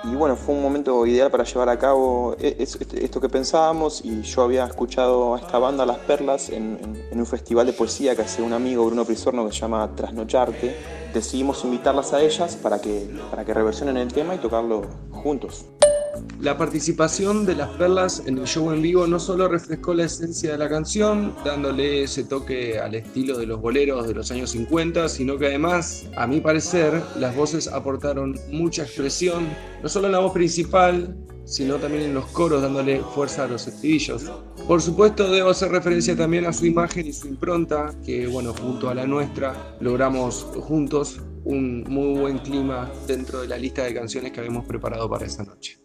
Y 0.04 0.14
bueno, 0.14 0.37
fue 0.37 0.54
un 0.54 0.62
momento 0.62 1.06
ideal 1.06 1.30
para 1.30 1.44
llevar 1.44 1.68
a 1.68 1.78
cabo 1.78 2.37
e-, 2.38 2.56
esto 2.59 3.20
que 3.20 3.28
pensábamos 3.28 4.04
y 4.04 4.23
yo 4.23 4.42
había 4.42 4.64
escuchado 4.64 5.35
a 5.35 5.38
esta 5.38 5.59
banda 5.59 5.85
Las 5.87 5.99
Perlas 5.99 6.50
en, 6.50 6.78
un 7.12 7.26
festival 7.26 7.66
de 7.66 7.73
poesía 7.73 8.16
que 8.16 8.23
hace 8.23 8.42
un 8.42 8.52
amigo 8.52 8.87
Bruno 8.87 9.04
Prisorno 9.04 9.47
que 9.47 9.52
se 9.52 9.61
llama 9.61 9.90
Trasnocharte. 9.94 10.76
Decidimos 11.12 11.64
invitarlas 11.64 12.12
a 12.12 12.23
ellas 12.23 12.56
para 12.56 12.80
que, 12.80 13.11
para 13.30 13.44
que 13.44 13.52
reversionen 13.52 13.97
el 13.97 14.12
tema 14.12 14.35
y 14.35 14.38
tocarlo 14.38 14.82
juntos. 15.11 15.66
La 16.40 16.56
participación 16.56 17.44
de 17.44 17.54
las 17.54 17.68
perlas 17.70 18.22
en 18.26 18.38
el 18.38 18.46
show 18.46 18.72
en 18.72 18.80
vivo 18.80 19.06
no 19.06 19.18
solo 19.18 19.48
refrescó 19.48 19.92
la 19.94 20.04
esencia 20.04 20.52
de 20.52 20.58
la 20.58 20.68
canción, 20.68 21.34
dándole 21.44 22.04
ese 22.04 22.24
toque 22.24 22.78
al 22.78 22.94
estilo 22.94 23.36
de 23.36 23.46
los 23.46 23.60
boleros 23.60 24.06
de 24.06 24.14
los 24.14 24.30
años 24.30 24.50
50, 24.50 25.08
sino 25.08 25.36
que 25.36 25.46
además, 25.46 26.08
a 26.16 26.26
mi 26.26 26.40
parecer, 26.40 27.02
las 27.16 27.36
voces 27.36 27.68
aportaron 27.68 28.38
mucha 28.50 28.84
expresión, 28.84 29.48
no 29.82 29.88
solo 29.88 30.06
en 30.06 30.12
la 30.12 30.20
voz 30.20 30.32
principal, 30.32 31.14
sino 31.44 31.76
también 31.76 32.04
en 32.04 32.14
los 32.14 32.26
coros, 32.26 32.62
dándole 32.62 33.00
fuerza 33.14 33.44
a 33.44 33.48
los 33.48 33.66
estribillos. 33.66 34.30
Por 34.68 34.80
supuesto, 34.80 35.30
debo 35.30 35.50
hacer 35.50 35.70
referencia 35.72 36.16
también 36.16 36.46
a 36.46 36.52
su 36.52 36.64
imagen 36.64 37.06
y 37.06 37.12
su 37.12 37.26
impronta, 37.26 37.92
que 38.04 38.28
bueno, 38.28 38.54
junto 38.54 38.88
a 38.88 38.94
la 38.94 39.06
nuestra, 39.06 39.76
logramos 39.80 40.46
juntos 40.60 41.20
un 41.44 41.82
muy 41.88 42.18
buen 42.20 42.38
clima 42.38 42.90
dentro 43.06 43.40
de 43.40 43.48
la 43.48 43.58
lista 43.58 43.84
de 43.84 43.94
canciones 43.94 44.30
que 44.32 44.40
habíamos 44.40 44.64
preparado 44.64 45.08
para 45.10 45.26
esta 45.26 45.42
noche. 45.42 45.79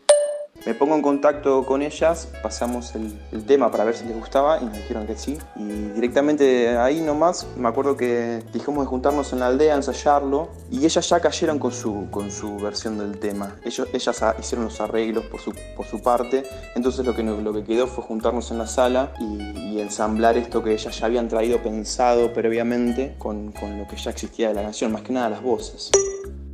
Me 0.66 0.74
pongo 0.74 0.96
en 0.96 1.04
contacto 1.04 1.64
con 1.64 1.84
ellas, 1.84 2.28
pasamos 2.42 2.96
el, 2.96 3.46
tema 3.46 3.70
para 3.70 3.84
ver 3.84 3.96
si 3.96 4.06
les 4.06 4.18
gustaba 4.18 4.60
y 4.60 4.66
me 4.66 4.78
dijeron 4.78 5.06
que 5.06 5.16
sí. 5.16 5.38
Y 5.56 5.64
directamente 5.94 6.76
ahí 6.76 7.02
nomás 7.02 7.46
me 7.56 7.68
acuerdo 7.68 7.96
que 7.96 8.42
dijimos 8.52 8.84
de 8.84 8.88
juntarnos 8.88 9.32
en 9.34 9.42
la 9.42 9.48
aldea, 9.48 9.76
ensayarlo 9.76 10.50
y 10.72 10.84
ellas 10.84 11.08
ya 11.08 11.20
cayeron 11.20 11.60
con 11.60 11.72
su, 11.72 12.08
con 12.10 12.32
su 12.32 12.58
versión 12.58 12.98
del 12.98 13.20
tema. 13.20 13.56
Ellos, 13.64 13.88
ellas 13.94 14.24
hicieron 14.40 14.66
los 14.66 14.82
arreglos 14.82 15.26
por 15.26 15.40
su, 15.40 15.54
por 15.78 15.86
su 15.86 16.02
parte, 16.02 16.44
entonces 16.74 17.06
lo 17.06 17.16
que, 17.16 17.22
lo 17.22 17.54
que 17.54 17.64
quedó 17.64 17.86
fue 17.86 18.04
juntarnos 18.04 18.50
en 18.50 18.58
la 18.58 18.68
sala 18.68 19.14
y, 19.20 19.66
ensamblar 19.76 20.38
esto 20.38 20.64
que 20.64 20.72
ellas 20.72 20.98
ya 20.98 21.06
habían 21.06 21.28
traído 21.28 21.62
pensado 21.62 22.34
previamente 22.34 23.14
con, 23.20 23.52
con 23.52 23.78
lo 23.78 23.86
que 23.88 23.98
ya 23.98 24.12
existía 24.12 24.48
de 24.48 24.54
la 24.54 24.64
canción, 24.64 24.92
más 24.92 25.02
que 25.02 25.12
nada 25.12 25.30
las 25.30 25.44
voces. 25.44 25.92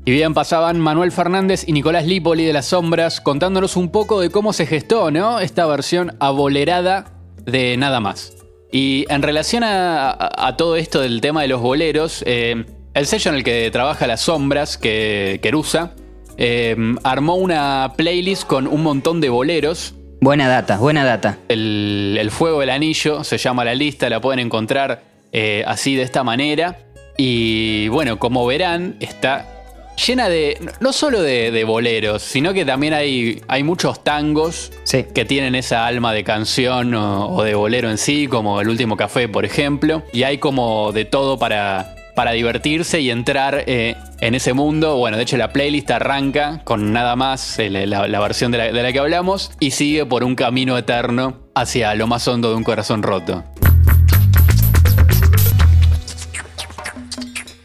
Y 0.04 0.12
bien, 0.12 0.34
pasaban 0.34 0.80
Manuel 0.80 1.12
Fernández 1.12 1.64
y 1.68 1.74
Nicolás 1.74 2.08
Lipoli 2.08 2.44
de 2.44 2.54
Las 2.54 2.68
Sombras 2.68 3.22
contándonos 3.22 3.78
un 3.78 3.92
poco 3.92 4.20
de 4.20 4.32
cómo 4.32 4.52
se 4.52 4.66
gestó, 4.66 5.12
¿no? 5.12 5.40
Esta 5.40 5.68
versión 5.68 6.16
abolerada 6.20 7.14
de 7.46 7.78
Nada 7.78 8.00
Más. 8.00 8.34
Y 8.72 9.06
en 9.10 9.22
relación 9.22 9.64
a, 9.64 10.56
todo 10.58 10.76
esto 10.76 11.02
del 11.02 11.22
tema 11.22 11.44
de 11.44 11.50
los 11.50 11.62
boleros, 11.62 12.24
eh, 12.26 12.66
el 12.96 13.06
sello 13.06 13.30
en 13.30 13.38
el 13.38 13.44
que 13.44 13.70
trabaja 13.70 14.08
Las 14.08 14.22
Sombras, 14.22 14.78
que 14.78 15.40
Kerusa, 15.44 15.92
eh, 16.38 16.76
armó 17.04 17.36
una 17.36 17.94
playlist 17.96 18.48
con 18.48 18.66
un 18.66 18.82
montón 18.82 19.22
de 19.22 19.30
boleros. 19.30 19.94
Buena 20.20 20.48
data, 20.48 20.78
buena 20.78 21.06
data. 21.06 21.38
El, 21.48 22.30
Fuego 22.32 22.62
del 22.62 22.72
Anillo 22.72 23.24
se 23.24 23.38
llama 23.38 23.66
la 23.66 23.76
lista, 23.76 24.10
la 24.10 24.20
pueden 24.20 24.40
encontrar 24.40 25.04
eh, 25.32 25.64
así 25.68 25.96
de 25.96 26.02
esta 26.02 26.24
manera. 26.24 26.80
Y 27.18 27.88
bueno, 27.90 28.18
como 28.18 28.48
verán, 28.48 28.96
está 29.00 29.51
llena 29.96 30.30
de, 30.30 30.58
no 30.80 30.94
solo 30.94 31.22
de, 31.22 31.64
boleros, 31.64 32.22
sino 32.22 32.54
que 32.54 32.66
también 32.66 32.94
hay, 32.94 33.42
hay 33.48 33.64
muchos 33.64 34.04
tangos 34.04 34.72
que 35.14 35.26
tienen 35.26 35.56
esa 35.56 35.86
alma 35.86 36.14
de 36.14 36.24
canción 36.24 36.94
o, 36.94 37.44
de 37.44 37.56
bolero 37.56 37.90
en 37.90 37.98
sí, 37.98 38.28
como 38.28 38.62
El 38.62 38.70
Último 38.70 38.98
Café, 38.98 39.30
por 39.30 39.46
ejemplo. 39.46 40.04
Y 40.12 40.24
hay 40.24 40.38
como 40.38 40.92
de 40.92 41.06
todo 41.06 41.38
para, 41.38 41.96
para 42.16 42.32
divertirse 42.32 43.00
y 43.02 43.10
entrar 43.10 43.64
eh, 43.68 43.96
en 44.20 44.36
ese 44.36 44.54
mundo. 44.54 44.98
Bueno, 44.98 45.18
de 45.18 45.24
hecho 45.24 45.38
la 45.38 45.54
playlist 45.54 45.92
arranca 45.92 46.62
con 46.64 46.92
nada 46.94 47.16
más 47.16 47.58
la, 47.60 48.20
versión 48.20 48.52
de 48.52 48.58
la, 48.58 48.72
de 48.72 48.84
la 48.84 48.92
que 48.92 49.00
hablamos 49.00 49.52
y 49.60 49.72
sigue 49.72 50.06
por 50.06 50.24
un 50.24 50.36
camino 50.36 50.78
eterno 50.78 51.40
hacia 51.56 51.94
lo 51.96 52.08
más 52.08 52.28
hondo 52.28 52.50
de 52.50 52.56
un 52.56 52.64
corazón 52.64 53.04
roto. 53.04 53.44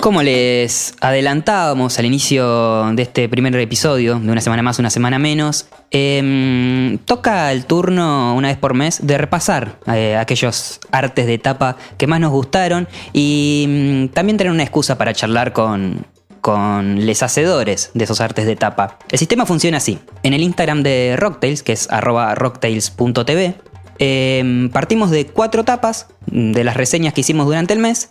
Como 0.06 0.22
les 0.22 0.94
adelantábamos 1.00 1.98
al 1.98 2.04
inicio 2.04 2.92
de 2.94 3.02
este 3.02 3.28
primer 3.28 3.56
episodio, 3.56 4.20
de 4.20 4.30
una 4.30 4.40
semana 4.40 4.62
más, 4.62 4.78
una 4.78 4.88
semana 4.88 5.18
menos, 5.18 5.66
em, 5.90 6.98
toca 6.98 7.50
el 7.50 7.64
turno 7.64 8.36
una 8.36 8.46
vez 8.46 8.56
por 8.56 8.74
mes 8.74 9.04
de 9.04 9.18
repasar 9.18 9.80
eh, 9.92 10.14
aquellos 10.16 10.78
artes 10.92 11.26
de 11.26 11.38
tapa 11.38 11.76
que 11.98 12.06
más 12.06 12.20
nos 12.20 12.30
gustaron 12.30 12.86
y 13.12 13.66
mm, 13.68 14.14
también 14.14 14.36
tener 14.36 14.52
una 14.52 14.62
excusa 14.62 14.96
para 14.96 15.12
charlar 15.12 15.52
con, 15.52 16.06
con 16.40 17.04
les 17.04 17.24
hacedores 17.24 17.90
de 17.94 18.04
esos 18.04 18.20
artes 18.20 18.46
de 18.46 18.54
tapa. 18.54 18.98
El 19.10 19.18
sistema 19.18 19.44
funciona 19.44 19.78
así. 19.78 19.98
En 20.22 20.34
el 20.34 20.42
Instagram 20.42 20.84
de 20.84 21.16
Rocktails, 21.18 21.64
que 21.64 21.72
es 21.72 21.90
arroba 21.90 22.32
rocktails.tv, 22.36 23.56
Eh, 23.98 24.68
partimos 24.74 25.10
de 25.10 25.26
cuatro 25.26 25.64
tapas 25.64 26.08
de 26.26 26.64
las 26.64 26.76
reseñas 26.76 27.14
que 27.14 27.22
hicimos 27.22 27.46
durante 27.46 27.72
el 27.72 27.80
mes 27.80 28.10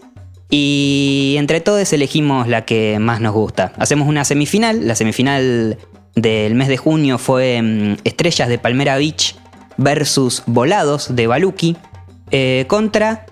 y 0.57 1.35
entre 1.37 1.59
todos 1.59 1.91
elegimos 1.91 2.47
la 2.47 2.63
que 2.63 2.97
más 2.97 3.19
nos 3.19 3.33
gusta. 3.33 3.73
Hacemos 3.77 4.07
una 4.07 4.23
semifinal, 4.23 4.87
la 4.87 4.95
semifinal 4.95 5.77
del 6.15 6.55
mes 6.55 6.69
de 6.69 6.77
junio 6.77 7.17
fue 7.17 7.61
mm, 7.61 7.97
Estrellas 8.05 8.47
de 8.47 8.57
Palmera 8.57 8.97
Beach 8.97 9.35
versus 9.75 10.43
Volados 10.45 11.13
de 11.13 11.27
Baluki 11.27 11.75
eh, 12.31 12.63
contra 12.69 13.25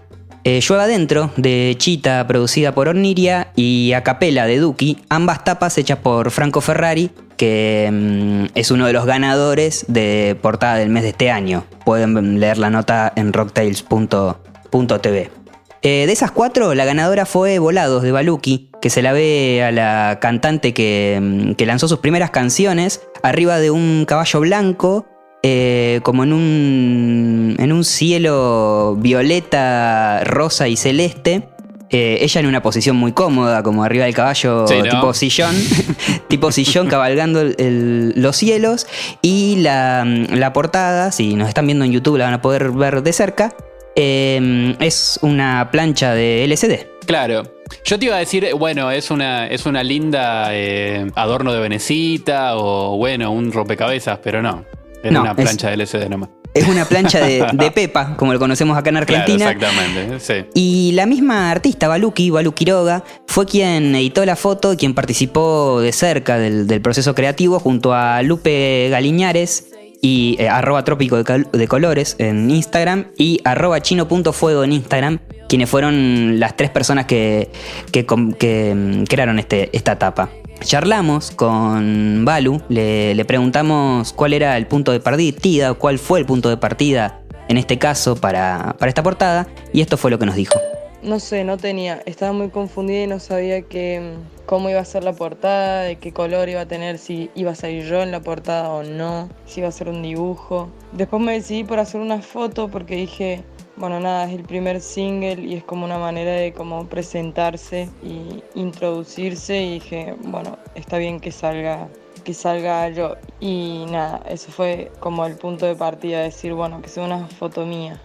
eh, 0.44 0.60
Llueva 0.68 0.84
Adentro 0.84 1.32
de 1.38 1.76
Chita 1.78 2.28
producida 2.28 2.76
por 2.76 2.90
Orniria 2.90 3.54
y 3.56 3.94
Acapela 3.94 4.46
de 4.46 4.58
Duki, 4.58 4.98
ambas 5.08 5.46
tapas 5.46 5.78
hechas 5.78 6.00
por 6.00 6.30
Franco 6.30 6.60
Ferrari 6.60 7.10
que 7.38 7.90
mm, 7.90 8.48
es 8.54 8.70
uno 8.70 8.86
de 8.86 8.92
los 8.92 9.06
ganadores 9.06 9.86
de 9.88 10.38
portada 10.42 10.76
del 10.76 10.90
mes 10.90 11.04
de 11.04 11.10
este 11.10 11.32
año. 11.32 11.64
Pueden 11.86 12.42
leer 12.42 12.58
la 12.58 12.70
nota 12.70 13.14
en 13.16 13.32
rocktails.tv. 13.32 15.43
Eh, 15.86 16.06
de 16.08 16.14
esas 16.14 16.32
cuatro, 16.32 16.74
la 16.76 16.86
ganadora 16.86 17.26
fue 17.26 17.60
Volados 17.60 18.04
de 18.04 18.14
Baluki, 18.14 18.70
que 18.82 18.90
se 18.90 19.02
la 19.02 19.12
ve 19.12 19.62
a 19.68 19.72
la 19.72 20.18
cantante 20.22 20.74
que, 20.74 21.20
mm, 21.22 21.52
que 21.56 21.66
lanzó 21.66 21.90
sus 21.90 22.00
primeras 22.00 22.32
canciones 22.32 23.02
arriba 23.22 23.60
de 23.60 23.70
un 23.70 24.06
caballo 24.08 24.40
blanco, 24.40 25.06
eh, 25.44 26.00
como 26.04 26.24
en 26.24 26.32
un, 26.32 27.56
en 27.60 27.72
un 27.74 27.84
cielo 27.84 28.96
violeta, 28.98 30.24
rosa 30.24 30.70
y 30.70 30.78
celeste. 30.78 31.50
Eh, 31.90 32.20
ella 32.22 32.40
en 32.40 32.48
una 32.48 32.62
posición 32.64 32.96
muy 32.96 33.12
cómoda, 33.12 33.62
como 33.62 33.84
arriba 33.84 34.06
del 34.06 34.16
caballo, 34.16 34.66
Sí, 34.68 34.76
¿no? 34.78 34.84
tipo 34.90 35.14
sillón, 35.14 35.54
tipo 36.30 36.52
sillón 36.52 36.88
cabalgando 36.88 37.42
el- 37.42 38.14
los 38.16 38.38
cielos. 38.38 38.88
Y 39.22 39.58
la, 39.58 40.06
la 40.06 40.54
portada, 40.54 41.12
si 41.12 41.36
nos 41.36 41.50
están 41.50 41.66
viendo 41.68 41.84
en 41.86 41.92
YouTube, 41.92 42.18
la 42.18 42.24
van 42.26 42.34
a 42.36 42.42
poder 42.42 42.72
ver 42.72 43.04
de 43.04 43.12
cerca. 43.14 43.54
Eh, 43.96 44.76
es 44.80 45.20
una 45.22 45.70
plancha 45.72 46.14
de 46.14 46.44
LCD. 46.46 46.88
Claro. 47.06 47.44
Yo 47.86 48.00
te 48.00 48.06
iba 48.06 48.16
a 48.16 48.20
decir, 48.20 48.48
bueno, 48.58 48.92
es 48.92 49.12
una, 49.12 49.48
es 49.48 49.66
una 49.66 49.84
linda 49.84 50.48
eh, 50.52 51.10
adorno 51.16 51.52
de 51.54 51.60
venecita 51.60 52.56
o 52.58 52.98
bueno, 52.98 53.32
un 53.32 53.52
rompecabezas, 53.52 54.20
pero 54.24 54.42
no. 54.42 54.64
No, 55.04 55.22
una 55.22 55.32
es- 55.32 55.36
plancha 55.36 55.70
de 55.70 55.74
LCD 55.76 56.10
nomás. 56.10 56.30
Es 56.54 56.68
una 56.68 56.86
plancha 56.86 57.20
de, 57.26 57.48
de 57.54 57.72
Pepa, 57.72 58.16
como 58.16 58.32
lo 58.32 58.38
conocemos 58.38 58.78
acá 58.78 58.92
en 58.92 58.98
Argentina. 58.98 59.56
Claro, 59.56 59.74
exactamente. 59.76 60.20
Sí. 60.20 60.46
Y 60.54 60.92
la 60.94 61.08
misma 61.08 61.50
artista, 61.50 61.88
Baluki, 61.88 62.30
Balu 62.30 62.54
Quiroga, 62.54 63.04
fue 63.28 63.48
quien 63.48 63.96
editó 63.96 64.24
la 64.24 64.36
foto 64.36 64.72
y 64.72 64.78
quien 64.78 64.94
participó 64.94 65.82
de 65.82 65.92
cerca 65.92 66.38
del, 66.38 66.68
del 66.68 66.80
proceso 66.80 67.16
creativo 67.16 67.60
junto 67.60 67.96
a 67.96 68.22
Lupe 68.22 68.88
Galiñares 68.92 69.73
y 70.04 70.36
eh, 70.38 70.50
arroba 70.50 70.84
trópico 70.84 71.24
de, 71.24 71.68
colores 71.70 72.18
en 72.20 72.52
Instagram 72.52 73.06
y 73.18 73.40
arroba 73.46 73.82
chino.fuego 73.82 74.66
en 74.66 74.74
Instagram, 74.74 75.20
quienes 75.48 75.70
fueron 75.70 76.42
las 76.42 76.58
tres 76.58 76.70
personas 76.70 77.06
que, 77.06 77.50
que, 77.94 78.06
que, 78.38 78.76
mm, 78.76 79.04
crearon 79.06 79.40
este, 79.40 79.70
esta 79.76 79.98
tapa. 79.98 80.30
Charlamos 80.60 81.32
con 81.32 82.26
Balu, 82.26 82.62
le, 82.68 83.16
le 83.16 83.26
preguntamos 83.26 84.12
cuál 84.12 84.34
era 84.34 84.58
el 84.58 84.68
punto 84.68 84.92
de 84.92 85.00
partida, 85.00 85.74
cuál 85.74 85.98
fue 85.98 86.20
el 86.20 86.26
punto 86.26 86.50
de 86.50 86.58
partida 86.58 87.22
en 87.48 87.58
este 87.58 87.80
caso 87.80 88.18
para, 88.18 88.76
para 88.78 88.90
esta 88.90 89.04
portada, 89.04 89.48
y 89.72 89.80
esto 89.80 89.96
fue 89.96 90.12
lo 90.12 90.20
que 90.20 90.26
nos 90.26 90.36
dijo. 90.36 90.60
No 91.04 91.20
sé, 91.20 91.44
no 91.44 91.58
tenía, 91.58 92.02
estaba 92.06 92.32
muy 92.32 92.50
confundida 92.50 93.04
y 93.04 93.08
no 93.08 93.20
sabía 93.20 93.62
que, 93.64 94.00
mm, 94.00 94.46
cómo 94.46 94.70
iba 94.70 94.80
a 94.80 94.86
ser 94.86 95.04
la 95.04 95.12
portada, 95.12 95.82
de 95.82 95.98
qué 95.98 96.14
color 96.14 96.48
iba 96.48 96.62
a 96.62 96.66
tener, 96.66 96.98
si 96.98 97.30
iba 97.36 97.52
a 97.52 97.56
salir 97.56 97.84
yo 97.84 98.02
en 98.02 98.12
la 98.12 98.22
portada 98.22 98.70
o 98.70 98.84
no, 98.84 99.28
si 99.46 99.60
iba 99.60 99.68
a 99.68 99.74
ser 99.74 99.90
un 99.90 100.02
dibujo. 100.02 100.70
Después 100.94 101.22
me 101.22 101.34
decidí 101.34 101.66
por 101.66 101.80
hacer 101.80 102.00
una 102.00 102.22
foto 102.22 102.70
porque 102.70 102.96
dije, 102.96 103.44
bueno, 103.76 104.00
nada, 104.00 104.30
es 104.30 104.34
el 104.34 104.44
primer 104.44 104.80
single 104.80 105.42
y 105.42 105.56
es 105.56 105.64
como 105.66 105.84
una 105.84 105.98
manera 105.98 106.32
de 106.32 106.54
como 106.54 106.88
presentarse 106.88 107.90
y 108.02 108.42
introducirse 108.58 109.62
y 109.62 109.74
dije, 109.74 110.16
bueno, 110.22 110.58
está 110.74 111.00
bien 111.00 111.20
que 111.20 111.32
salga 111.32 111.90
que 112.24 112.34
salga 112.34 112.88
yo 112.88 113.16
y 113.42 113.84
nada, 113.92 114.22
eso 114.30 114.50
fue 114.54 114.90
como 115.02 115.26
el 115.26 115.36
punto 115.36 115.66
de 115.66 115.76
partida, 115.76 116.22
decir, 116.22 116.54
bueno, 116.54 116.82
que 116.82 116.88
sea 116.88 117.04
una 117.04 117.28
foto 117.28 117.66
mía 117.66 118.00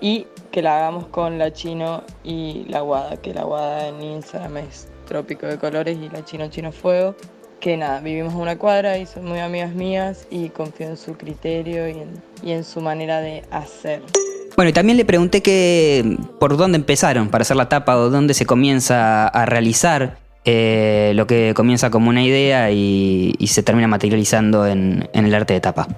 y 0.00 0.26
que 0.50 0.62
la 0.62 0.78
hagamos 0.78 1.06
con 1.08 1.38
la 1.38 1.52
chino 1.52 2.02
y 2.24 2.64
la 2.68 2.80
guada, 2.80 3.16
que 3.16 3.34
la 3.34 3.44
guada 3.44 3.88
en 3.88 4.02
Instagram 4.02 4.58
es 4.58 4.88
trópico 5.06 5.46
de 5.46 5.58
colores 5.58 5.98
y 6.00 6.08
la 6.08 6.24
chino 6.24 6.48
chino 6.48 6.72
fuego. 6.72 7.14
Que 7.60 7.76
nada, 7.76 8.00
vivimos 8.00 8.34
en 8.34 8.40
una 8.40 8.56
cuadra 8.56 8.98
y 8.98 9.06
son 9.06 9.24
muy 9.24 9.40
amigas 9.40 9.74
mías 9.74 10.28
y 10.30 10.48
confío 10.50 10.86
en 10.86 10.96
su 10.96 11.14
criterio 11.16 11.88
y 11.88 11.92
en, 11.92 12.22
y 12.44 12.52
en 12.52 12.62
su 12.62 12.80
manera 12.80 13.20
de 13.20 13.42
hacer. 13.50 14.02
Bueno, 14.54 14.70
y 14.70 14.72
también 14.72 14.96
le 14.96 15.04
pregunté 15.04 15.42
que 15.42 16.16
por 16.38 16.56
dónde 16.56 16.76
empezaron 16.76 17.28
para 17.28 17.42
hacer 17.42 17.56
la 17.56 17.68
tapa 17.68 17.96
o 17.96 18.10
dónde 18.10 18.34
se 18.34 18.46
comienza 18.46 19.26
a 19.26 19.46
realizar 19.46 20.18
eh, 20.44 21.12
lo 21.14 21.26
que 21.26 21.52
comienza 21.54 21.90
como 21.90 22.10
una 22.10 22.22
idea 22.22 22.70
y, 22.70 23.34
y 23.38 23.48
se 23.48 23.62
termina 23.62 23.88
materializando 23.88 24.66
en, 24.66 25.08
en 25.12 25.26
el 25.26 25.34
arte 25.34 25.54
de 25.54 25.60
tapa. 25.60 25.88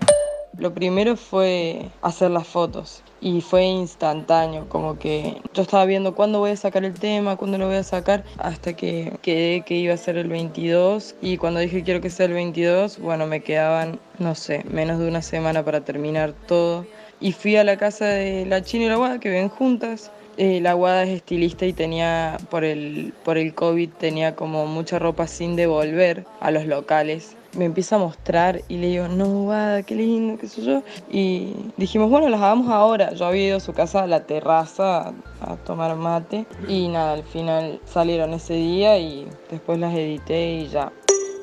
Lo 0.60 0.74
primero 0.74 1.16
fue 1.16 1.88
hacer 2.02 2.30
las 2.30 2.46
fotos 2.46 3.02
y 3.22 3.40
fue 3.40 3.64
instantáneo, 3.64 4.68
como 4.68 4.98
que 4.98 5.40
yo 5.54 5.62
estaba 5.62 5.86
viendo 5.86 6.14
cuándo 6.14 6.38
voy 6.38 6.50
a 6.50 6.56
sacar 6.56 6.84
el 6.84 6.92
tema, 6.92 7.36
cuándo 7.36 7.56
lo 7.56 7.66
voy 7.66 7.76
a 7.76 7.82
sacar, 7.82 8.24
hasta 8.36 8.74
que 8.74 9.10
quedé 9.22 9.62
que 9.62 9.76
iba 9.76 9.94
a 9.94 9.96
ser 9.96 10.18
el 10.18 10.28
22 10.28 11.14
y 11.22 11.38
cuando 11.38 11.60
dije 11.60 11.82
quiero 11.82 12.02
que 12.02 12.10
sea 12.10 12.26
el 12.26 12.34
22, 12.34 12.98
bueno, 12.98 13.26
me 13.26 13.40
quedaban, 13.40 13.98
no 14.18 14.34
sé, 14.34 14.62
menos 14.70 14.98
de 14.98 15.08
una 15.08 15.22
semana 15.22 15.64
para 15.64 15.80
terminar 15.80 16.34
todo. 16.46 16.84
Y 17.20 17.32
fui 17.32 17.56
a 17.56 17.64
la 17.64 17.78
casa 17.78 18.04
de 18.04 18.44
la 18.44 18.62
China 18.62 18.84
y 18.84 18.88
la 18.90 18.96
Guada, 18.96 19.18
que 19.18 19.30
viven 19.30 19.48
juntas. 19.48 20.10
Eh, 20.36 20.60
la 20.60 20.74
Guada 20.74 21.04
es 21.04 21.08
estilista 21.08 21.64
y 21.64 21.72
tenía, 21.72 22.36
por 22.50 22.64
el, 22.64 23.14
por 23.24 23.38
el 23.38 23.54
COVID, 23.54 23.88
tenía 23.98 24.36
como 24.36 24.66
mucha 24.66 24.98
ropa 24.98 25.26
sin 25.26 25.56
devolver 25.56 26.26
a 26.40 26.50
los 26.50 26.66
locales 26.66 27.36
me 27.56 27.64
empieza 27.64 27.96
a 27.96 27.98
mostrar 27.98 28.62
y 28.68 28.76
le 28.76 28.88
digo, 28.88 29.08
no, 29.08 29.26
Guada, 29.44 29.82
qué 29.82 29.94
lindo, 29.94 30.38
qué 30.38 30.48
sé 30.48 30.62
yo. 30.62 30.82
Y 31.10 31.54
dijimos, 31.76 32.10
bueno, 32.10 32.28
las 32.28 32.40
hagamos 32.40 32.68
ahora. 32.70 33.12
Yo 33.14 33.26
había 33.26 33.48
ido 33.48 33.56
a 33.56 33.60
su 33.60 33.72
casa 33.72 34.02
a 34.02 34.06
la 34.06 34.24
terraza 34.24 35.08
a, 35.08 35.52
a 35.52 35.56
tomar 35.56 35.96
mate 35.96 36.46
y 36.68 36.88
nada, 36.88 37.14
al 37.14 37.24
final 37.24 37.80
salieron 37.84 38.34
ese 38.34 38.54
día 38.54 38.98
y 38.98 39.26
después 39.50 39.78
las 39.78 39.94
edité 39.94 40.60
y 40.60 40.68
ya. 40.68 40.92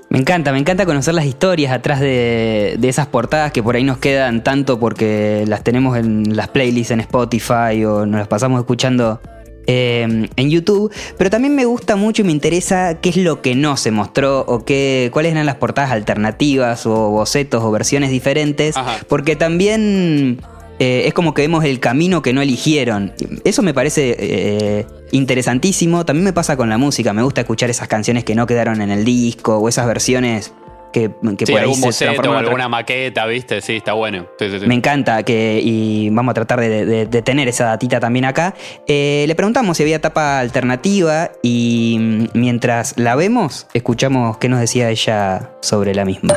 Me 0.10 0.20
encanta, 0.20 0.54
me 0.54 0.60
encanta 0.60 0.86
conocer 0.86 1.13
las 1.13 1.26
historias 1.26 1.74
atrás 1.74 2.00
de, 2.00 2.78
de 2.80 2.89
esas 2.89 3.08
portadas 3.08 3.52
que 3.52 3.62
por 3.62 3.76
ahí 3.76 3.84
nos 3.84 3.98
quedan 3.98 4.41
tanto 4.41 4.80
porque 4.80 5.43
las 5.48 5.63
tenemos 5.63 5.98
en 5.98 6.36
las 6.36 6.48
playlists 6.48 6.91
en 6.91 7.02
Spotify 7.02 7.84
o 7.86 8.06
nos 8.06 8.20
las 8.20 8.28
pasamos 8.30 8.60
escuchando 8.62 9.20
eh, 9.68 10.28
en 10.36 10.50
YouTube. 10.50 10.92
Pero 11.18 11.30
también 11.30 11.56
me 11.56 11.66
gusta 11.66 11.96
mucho 11.96 12.22
y 12.22 12.26
me 12.26 12.32
interesa 12.32 12.96
qué 13.02 13.10
es 13.10 13.18
lo 13.18 13.42
que 13.42 13.56
no 13.56 13.78
se 13.78 13.92
mostró 13.92 14.42
o 14.48 14.66
qué, 14.66 15.10
cuáles 15.14 15.34
eran 15.34 15.46
las 15.46 15.56
portadas 15.56 15.92
alternativas 15.92 16.86
o 16.86 17.10
bocetos 17.10 17.64
o 17.64 17.72
versiones 17.72 18.10
diferentes. 18.10 18.76
Ajá. 18.76 19.00
Porque 19.08 19.36
también 19.36 20.40
eh, 20.80 21.04
es 21.06 21.14
como 21.14 21.34
que 21.34 21.42
vemos 21.42 21.64
el 21.64 21.80
camino 21.80 22.22
que 22.22 22.34
no 22.34 22.42
eligieron. 22.42 23.14
Eso 23.44 23.62
me 23.62 23.74
parece 23.74 24.16
eh, 24.20 24.86
interesantísimo. 25.12 26.06
También 26.06 26.24
me 26.24 26.34
pasa 26.34 26.56
con 26.56 26.70
la 26.70 26.78
música. 26.78 27.14
Me 27.14 27.24
gusta 27.24 27.42
escuchar 27.42 27.70
esas 27.70 27.88
canciones 27.88 28.24
que 28.24 28.36
no 28.36 28.46
quedaron 28.46 28.82
en 28.82 28.92
el 28.92 29.04
disco 29.04 29.58
o 29.58 29.70
esas 29.70 29.88
versiones 29.88 30.54
que, 30.91 31.12
que 31.38 31.45
Sí, 31.45 31.52
por 31.52 31.60
ahí 31.62 31.63
algún 31.63 31.76
se 31.93 32.08
boceto 32.08 32.38
alguna 32.38 32.67
maqueta, 32.69 33.26
¿viste? 33.26 33.62
Sí, 33.62 33.78
está 33.78 33.93
bueno. 33.93 34.28
Sí, 34.39 34.50
sí, 34.50 34.60
sí. 34.60 34.67
Me 34.67 34.76
encanta 34.76 35.23
que, 35.23 35.60
y 35.63 36.10
vamos 36.10 36.32
a 36.32 36.34
tratar 36.36 36.60
de, 36.60 36.86
de- 36.86 37.06
de 37.06 37.21
tener 37.21 37.47
esa 37.47 37.65
datita 37.65 38.00
también 38.00 38.26
acá. 38.26 38.54
Eh, 38.88 39.26
le 39.28 39.36
preguntamos 39.36 39.78
si 39.78 39.84
había 39.84 40.00
tapa 40.02 40.39
alternativa 40.39 41.32
y 41.43 41.97
mm, 42.00 42.26
mientras 42.34 42.97
la 42.97 43.15
vemos, 43.15 43.67
escuchamos 43.73 44.38
qué 44.38 44.50
nos 44.50 44.60
decía 44.60 44.89
ella 44.89 45.52
sobre 45.62 45.93
la 45.93 46.06
misma. 46.06 46.36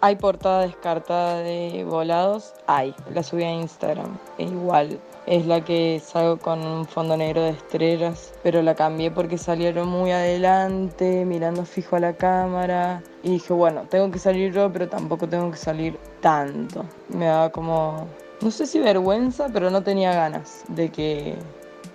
Hay 0.00 0.16
portada 0.16 0.66
descartada 0.66 1.38
de 1.38 1.82
volados, 1.88 2.52
hay, 2.66 2.94
la 3.14 3.22
subí 3.22 3.42
a 3.44 3.50
Instagram, 3.52 4.18
e 4.36 4.42
igual. 4.44 4.98
Es 5.26 5.46
la 5.46 5.64
que 5.64 6.02
salgo 6.04 6.38
con 6.38 6.66
un 6.66 6.84
fondo 6.84 7.16
negro 7.16 7.42
de 7.42 7.50
estrellas, 7.50 8.34
pero 8.42 8.60
la 8.60 8.74
cambié 8.74 9.10
porque 9.10 9.38
salieron 9.38 9.88
muy 9.88 10.10
adelante, 10.10 11.24
mirando 11.24 11.64
fijo 11.64 11.96
a 11.96 12.00
la 12.00 12.12
cámara. 12.12 13.02
Y 13.22 13.30
dije, 13.30 13.54
bueno, 13.54 13.86
tengo 13.88 14.10
que 14.10 14.18
salir 14.18 14.52
yo, 14.52 14.70
pero 14.70 14.86
tampoco 14.86 15.26
tengo 15.26 15.50
que 15.50 15.56
salir 15.56 15.98
tanto. 16.20 16.84
Me 17.08 17.24
daba 17.24 17.50
como, 17.50 18.06
no 18.42 18.50
sé 18.50 18.66
si 18.66 18.78
vergüenza, 18.80 19.48
pero 19.50 19.70
no 19.70 19.82
tenía 19.82 20.12
ganas 20.12 20.62
de 20.68 20.90
que, 20.90 21.36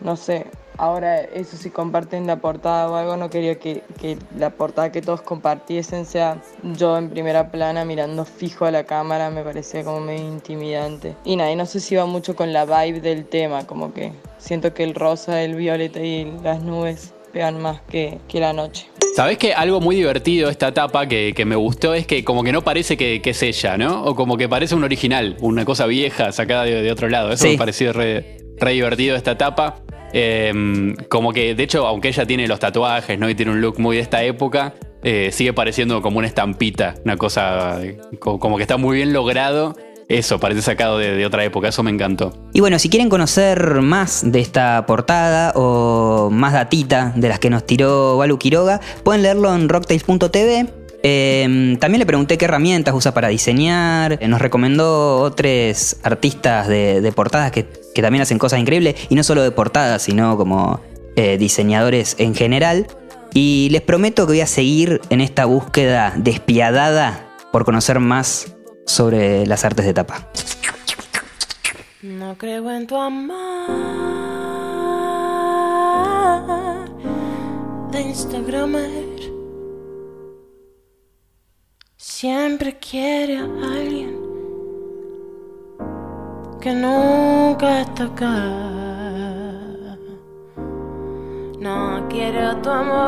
no 0.01 0.15
sé, 0.15 0.47
ahora 0.79 1.21
eso 1.21 1.57
si 1.57 1.69
comparten 1.69 2.25
la 2.25 2.37
portada 2.37 2.89
o 2.89 2.95
algo, 2.95 3.17
no 3.17 3.29
quería 3.29 3.59
que, 3.59 3.83
que 3.99 4.17
la 4.37 4.49
portada 4.49 4.91
que 4.91 5.01
todos 5.01 5.21
compartiesen 5.21 6.05
sea 6.05 6.41
yo 6.63 6.97
en 6.97 7.09
primera 7.09 7.51
plana 7.51 7.85
mirando 7.85 8.25
fijo 8.25 8.65
a 8.65 8.71
la 8.71 8.85
cámara, 8.85 9.29
me 9.29 9.43
parecía 9.43 9.83
como 9.83 9.99
medio 9.99 10.25
intimidante. 10.27 11.15
Y 11.25 11.35
nada, 11.35 11.51
y 11.51 11.55
no 11.55 11.65
sé 11.65 11.79
si 11.79 11.95
va 11.95 12.05
mucho 12.05 12.35
con 12.35 12.53
la 12.53 12.65
vibe 12.65 13.01
del 13.01 13.25
tema, 13.25 13.67
como 13.67 13.93
que 13.93 14.13
siento 14.37 14.73
que 14.73 14.83
el 14.83 14.95
rosa, 14.95 15.41
el 15.43 15.55
violeta 15.55 15.99
y 15.99 16.31
las 16.43 16.61
nubes 16.61 17.13
pegan 17.33 17.61
más 17.61 17.81
que, 17.81 18.17
que 18.27 18.39
la 18.39 18.53
noche. 18.53 18.87
Sabes 19.15 19.37
que 19.37 19.53
algo 19.53 19.81
muy 19.81 19.95
divertido 19.97 20.47
de 20.47 20.51
esta 20.53 20.69
etapa 20.69 21.07
que, 21.07 21.33
que 21.35 21.43
me 21.43 21.55
gustó 21.55 21.93
es 21.93 22.07
que 22.07 22.23
como 22.23 22.43
que 22.43 22.51
no 22.51 22.63
parece 22.63 22.95
que, 22.95 23.21
que 23.21 23.31
es 23.31 23.43
ella, 23.43 23.75
¿no? 23.77 24.03
O 24.03 24.15
como 24.15 24.37
que 24.37 24.47
parece 24.47 24.75
un 24.75 24.83
original, 24.83 25.35
una 25.41 25.65
cosa 25.65 25.85
vieja 25.87 26.31
sacada 26.31 26.63
de, 26.63 26.81
de 26.81 26.91
otro 26.91 27.09
lado. 27.09 27.31
Eso 27.31 27.43
Sí. 27.45 27.51
me 27.51 27.57
pareció 27.57 27.91
re, 27.91 28.37
re 28.57 28.71
divertido 28.71 29.15
esta 29.17 29.31
etapa. 29.31 29.81
Eh, 30.13 30.95
como 31.09 31.33
que, 31.33 31.55
de 31.55 31.63
hecho, 31.63 31.85
aunque 31.87 32.09
ella 32.09 32.25
tiene 32.25 32.47
los 32.47 32.59
tatuajes, 32.59 33.19
¿no? 33.19 33.29
Y 33.29 33.35
tiene 33.35 33.51
un 33.51 33.61
look 33.61 33.79
muy 33.79 33.95
de 33.97 34.01
esta 34.01 34.23
época, 34.23 34.73
eh, 35.03 35.29
sigue 35.31 35.53
pareciendo 35.53 36.01
como 36.01 36.17
una 36.17 36.27
estampita, 36.27 36.95
una 37.05 37.15
cosa 37.15 37.79
como 38.19 38.57
que 38.57 38.63
está 38.63 38.77
muy 38.77 38.97
bien 38.97 39.13
logrado. 39.13 39.75
Eso, 40.09 40.39
parece 40.39 40.63
sacado 40.63 40.97
de, 40.97 41.23
otra 41.23 41.43
época, 41.43 41.67
eso 41.67 41.83
me 41.83 41.91
encantó. 41.91 42.33
Y 42.51 42.61
bueno, 42.61 42.79
si 42.79 42.89
quieren 42.89 43.09
conocer 43.09 43.81
más 43.81 44.23
de 44.25 44.39
esta 44.39 44.87
portada 44.87 45.53
o 45.55 46.29
más 46.31 46.53
datita 46.53 47.13
de 47.15 47.29
las 47.29 47.37
que 47.37 47.51
nos 47.51 47.63
tiró 47.63 48.17
Balu 48.17 48.39
Quiroga, 48.39 48.81
pueden 49.03 49.21
leerlo 49.21 49.53
en 49.53 49.69
rocktails.tv. 49.69 50.65
Eh, 51.03 51.77
también 51.79 51.99
le 51.99 52.07
pregunté 52.07 52.39
qué 52.39 52.45
herramientas 52.45 52.95
usa 52.95 53.13
para 53.13 53.27
diseñar. 53.27 54.17
Nos 54.27 54.41
recomendó 54.41 55.21
otros 55.21 55.97
artistas 56.01 56.67
de 56.67 57.13
portadas 57.15 57.51
que, 57.51 57.67
que 57.93 58.01
también 58.01 58.21
hacen 58.21 58.37
cosas 58.37 58.59
increíbles. 58.59 58.95
Y 59.09 59.15
no 59.15 59.23
solo 59.23 59.41
de 59.41 59.51
portadas, 59.51 60.01
sino 60.01 60.37
como 60.37 60.79
eh, 61.15 61.37
diseñadores 61.37 62.15
en 62.19 62.35
general. 62.35 62.87
Y 63.33 63.69
les 63.71 63.81
prometo 63.81 64.25
que 64.25 64.33
voy 64.33 64.41
a 64.41 64.47
seguir 64.47 65.01
en 65.09 65.21
esta 65.21 65.45
búsqueda 65.45 66.13
despiadada 66.17 67.25
por 67.51 67.65
conocer 67.65 67.99
más 67.99 68.55
sobre 68.85 69.45
las 69.45 69.65
artes 69.65 69.85
de 69.85 69.93
tapa. 69.93 70.27
No 72.01 72.37
creo 72.37 72.71
en 72.71 72.87
tu 72.87 72.95
amor 72.95 73.69
de 77.91 78.01
Instagramer. 78.01 79.19
Siempre 81.97 82.77
quiere 82.79 83.37
a 83.37 83.43
alguien 83.43 84.17
que 86.61 86.73
nunca 87.59 87.81
está 87.81 88.05
acá. 88.05 88.35
No 91.59 92.07
quiero 92.09 92.55
tu 92.61 92.69
amor 92.69 92.99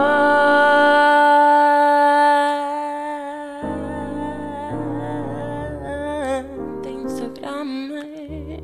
de 6.83 6.91
Instagramer. 6.91 8.61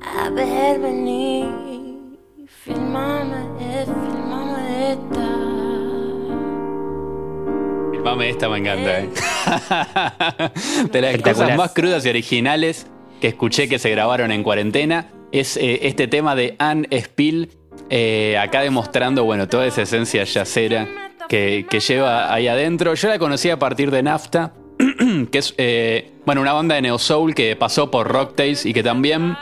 A 0.00 0.30
ver, 0.30 0.80
vení, 0.80 2.16
filmame, 2.46 3.36
eh, 3.60 3.84
filmame 3.84 4.92
esta. 4.92 5.28
Filmame 7.92 8.30
esta, 8.30 8.48
me 8.48 8.58
encanta. 8.58 9.00
¿eh? 9.00 9.10
de 10.90 11.00
las 11.02 11.20
cosas 11.20 11.54
más 11.56 11.72
crudas 11.72 12.06
y 12.06 12.08
originales 12.08 12.86
que 13.24 13.28
escuché 13.28 13.70
que 13.70 13.78
se 13.78 13.88
grabaron 13.88 14.30
en 14.32 14.42
cuarentena 14.42 15.06
es 15.32 15.56
eh, 15.56 15.78
este 15.86 16.08
tema 16.08 16.36
de 16.36 16.56
Anne 16.58 16.86
Spill, 16.92 17.48
eh, 17.88 18.36
acá 18.38 18.60
demostrando, 18.60 19.24
bueno, 19.24 19.48
toda 19.48 19.66
esa 19.66 19.80
esencia 19.80 20.24
yacera 20.24 20.86
que, 21.26 21.64
que 21.70 21.80
lleva 21.80 22.34
ahí 22.34 22.48
adentro. 22.48 22.92
Yo 22.92 23.08
la 23.08 23.18
conocí 23.18 23.48
a 23.48 23.58
partir 23.58 23.90
de 23.90 24.02
Nafta, 24.02 24.52
que 25.32 25.38
es, 25.38 25.54
eh, 25.56 26.10
bueno, 26.26 26.42
una 26.42 26.52
banda 26.52 26.74
de 26.74 26.82
Neo 26.82 26.98
Soul 26.98 27.34
que 27.34 27.56
pasó 27.56 27.90
por 27.90 28.08
Rocktails 28.08 28.66
y 28.66 28.74
que 28.74 28.82
también 28.82 29.38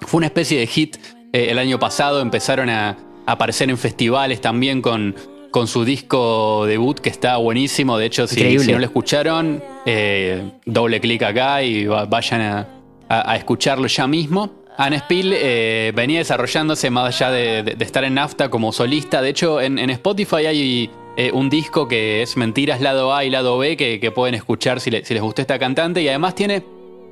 fue 0.00 0.16
una 0.16 0.26
especie 0.28 0.58
de 0.58 0.66
hit 0.66 0.96
el 1.34 1.58
año 1.58 1.78
pasado. 1.78 2.22
Empezaron 2.22 2.70
a, 2.70 2.96
a 3.26 3.32
aparecer 3.32 3.68
en 3.68 3.76
festivales 3.76 4.40
también 4.40 4.80
con, 4.80 5.14
con 5.50 5.66
su 5.66 5.84
disco 5.84 6.64
debut 6.64 6.98
que 6.98 7.10
está 7.10 7.36
buenísimo. 7.36 7.98
De 7.98 8.06
hecho, 8.06 8.26
si, 8.26 8.36
si 8.64 8.72
no 8.72 8.78
lo 8.78 8.86
escucharon, 8.86 9.62
eh, 9.84 10.42
doble 10.64 11.02
clic 11.02 11.22
acá 11.22 11.62
y 11.62 11.84
va- 11.84 12.06
vayan 12.06 12.40
a, 12.40 12.66
a- 13.10 13.36
escucharlo 13.36 13.86
ya 13.88 14.06
mismo. 14.06 14.50
Anne 14.78 14.98
Spill 15.00 15.32
eh, 15.36 15.92
venía 15.94 16.20
desarrollándose 16.20 16.88
más 16.90 17.14
allá 17.20 17.30
de, 17.30 17.76
estar 17.80 18.04
en 18.04 18.14
NAFTA 18.14 18.48
como 18.48 18.72
solista. 18.72 19.20
De 19.20 19.28
hecho, 19.28 19.60
en, 19.60 19.78
Spotify 19.90 20.46
hay 20.46 20.90
eh, 21.16 21.30
un 21.34 21.50
disco 21.50 21.86
que 21.86 22.22
es 22.22 22.36
Mentiras 22.38 22.80
lado 22.80 23.12
A 23.14 23.24
y 23.24 23.30
lado 23.30 23.58
B 23.58 23.76
que, 23.76 24.10
pueden 24.14 24.34
escuchar 24.36 24.80
si, 24.80 24.90
le- 24.90 25.04
si 25.04 25.12
les 25.12 25.22
gustó 25.22 25.42
esta 25.42 25.58
cantante. 25.58 26.00
Y 26.00 26.08
además 26.08 26.34
tiene 26.34 26.62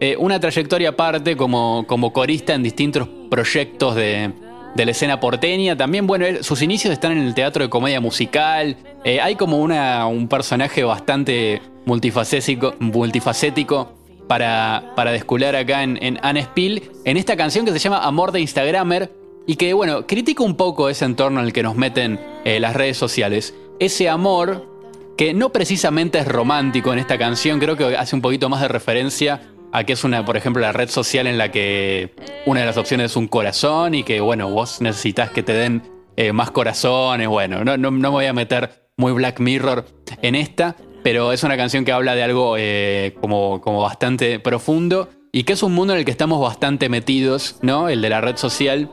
eh, 0.01 0.17
una 0.19 0.41
trayectoria 0.41 0.91
aparte 0.91 1.37
como, 1.37 1.85
como 1.87 2.13
corista 2.13 2.55
en 2.55 2.63
distintos 2.63 3.07
proyectos 3.29 3.95
de, 3.97 4.31
de 4.75 4.85
la 4.87 4.91
escena 4.93 5.21
porteña. 5.21 5.77
También, 5.77 6.07
bueno, 6.07 6.25
sus 6.43 6.63
inicios 6.63 6.93
están 6.93 7.13
en 7.13 7.19
el 7.19 7.35
teatro 7.35 7.65
de 7.65 7.69
comedia 7.69 8.01
musical. 8.01 8.77
Hay 9.05 9.35
como 9.35 9.59
una, 9.59 10.07
un 10.07 10.29
personaje 10.29 10.85
bastante 10.85 11.61
multifacético, 11.85 12.77
multifacético 12.79 13.98
para, 14.29 14.93
para 14.95 15.11
descular 15.11 15.57
acá 15.57 15.83
en, 15.83 15.99
en 16.03 16.19
Anne 16.23 16.43
Spill, 16.43 16.91
en 17.05 17.17
esta 17.17 17.37
canción 17.37 17.65
que 17.65 17.73
se 17.73 17.79
llama 17.79 18.05
Amor 18.05 18.31
de 18.31 18.41
Instagramer. 18.41 19.13
Y 19.47 19.57
que, 19.57 19.73
bueno, 19.73 20.07
critica 20.07 20.43
un 20.43 20.57
poco 20.57 20.91
ese 20.91 21.07
entorno 21.07 21.41
en 21.41 21.47
el 21.47 21.55
que 21.55 21.63
nos 21.63 21.75
meten 21.75 22.21
eh, 22.45 22.61
las 22.61 22.77
redes 22.77 22.99
sociales. 22.99 23.55
Ese 23.81 24.11
amor 24.11 24.69
que 25.17 25.33
no 25.33 25.49
precisamente 25.51 26.19
es 26.19 26.29
romántico 26.29 26.93
en 26.93 26.99
esta 26.99 27.17
canción, 27.17 27.59
creo 27.59 27.75
que 27.75 27.97
hace 27.97 28.15
un 28.15 28.21
poquito 28.21 28.51
más 28.51 28.61
de 28.61 28.69
referencia 28.69 29.41
a 29.73 29.85
que 29.85 29.95
es 29.95 30.05
una, 30.05 30.25
por 30.25 30.37
ejemplo, 30.37 30.61
la 30.61 30.73
red 30.73 30.91
social 30.91 31.27
en 31.27 31.39
la 31.39 31.51
que 31.51 32.15
una 32.45 32.61
de 32.61 32.67
las 32.67 32.77
opciones 32.77 33.13
es 33.13 33.17
un 33.17 33.27
corazón 33.27 33.95
y 33.95 34.03
que, 34.03 34.21
bueno, 34.21 34.51
vos 34.51 34.83
necesitas 34.83 35.31
que 35.31 35.43
te 35.43 35.55
den 35.55 35.83
eh, 36.17 36.33
más 36.33 36.51
corazones. 36.51 37.27
Bueno, 37.29 37.65
no, 37.65 37.79
no, 37.79 37.91
no 37.91 38.01
me 38.01 38.09
voy 38.09 38.27
a 38.27 38.35
meter 38.35 38.91
muy 38.99 39.13
Black 39.13 39.41
Mirror 39.41 39.87
en 40.21 40.35
esta, 40.35 40.77
pero 41.03 41.33
es 41.33 41.43
una 41.43 41.57
canción 41.57 41.85
que 41.85 41.93
habla 41.93 42.15
de 42.15 42.23
algo 42.23 42.57
eh, 42.59 43.15
como, 43.21 43.61
como 43.61 43.83
bastante 43.83 44.39
profundo 44.41 45.09
y 45.33 45.45
que 45.45 45.53
es 45.53 45.63
un 45.63 45.75
mundo 45.75 45.93
en 45.93 46.01
el 46.01 46.05
que 46.05 46.11
estamos 46.11 46.41
bastante 46.41 46.89
metidos, 46.89 47.57
¿no? 47.63 47.89
El 47.89 48.01
de 48.03 48.09
la 48.09 48.21
red 48.21 48.37
social 48.37 48.91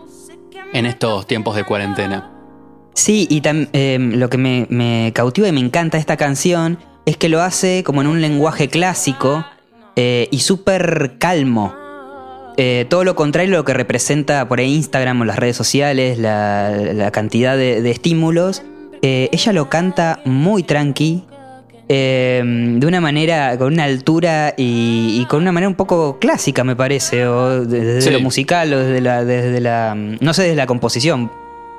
en 0.74 0.86
estos 0.86 1.26
tiempos 1.28 1.56
de 1.56 1.64
cuarentena. 1.64 2.32
Sí, 2.94 3.28
y 3.30 3.42
eh, 3.44 3.98
lo 4.00 4.30
que 4.30 4.38
me, 4.38 5.12
cautiva 5.14 5.48
y 5.48 5.52
me 5.52 5.60
encanta 5.60 5.98
esta 5.98 6.18
canción 6.18 6.80
es 7.06 7.18
que 7.18 7.30
lo 7.30 7.42
hace 7.42 7.84
como 7.84 8.02
en 8.02 8.08
un 8.08 8.22
lenguaje 8.22 8.70
clásico 8.70 9.46
eh, 9.96 10.28
y 10.32 10.40
súper 10.40 11.16
calmo. 11.20 11.74
Eh, 12.58 12.86
todo 12.90 13.04
lo 13.04 13.16
contrario 13.16 13.56
a 13.56 13.58
lo 13.58 13.66
que 13.66 13.74
representa 13.74 14.48
por 14.48 14.60
ahí 14.60 14.74
Instagram 14.74 15.22
o 15.22 15.26
las 15.26 15.38
redes 15.38 15.58
sociales, 15.58 16.18
la, 16.18 17.10
cantidad 17.12 17.58
de, 17.58 17.90
estímulos. 17.92 18.64
Ella 19.02 19.54
lo 19.54 19.70
canta 19.70 20.22
muy 20.26 20.64
tranqui, 20.64 21.26
eh, 21.88 22.42
de 22.44 22.86
una 22.88 23.00
manera, 23.02 23.58
con 23.58 23.74
una 23.74 23.84
altura 23.84 24.54
y, 24.58 25.20
y 25.22 25.26
con 25.26 25.42
una 25.42 25.52
manera 25.52 25.68
un 25.70 25.76
poco 25.76 26.18
clásica, 26.20 26.64
me 26.64 26.76
parece, 26.76 27.28
o 27.28 27.66
de- 27.66 27.80
desde 27.82 28.02
Sí. 28.02 28.10
lo 28.12 28.20
musical 28.22 28.74
o 28.74 28.80
desde 28.80 29.02
la, 29.02 29.24
desde 29.24 29.60
la. 29.62 29.94
No 29.96 30.34
sé, 30.34 30.44
desde 30.44 30.56
la 30.56 30.66
composición, 30.68 31.32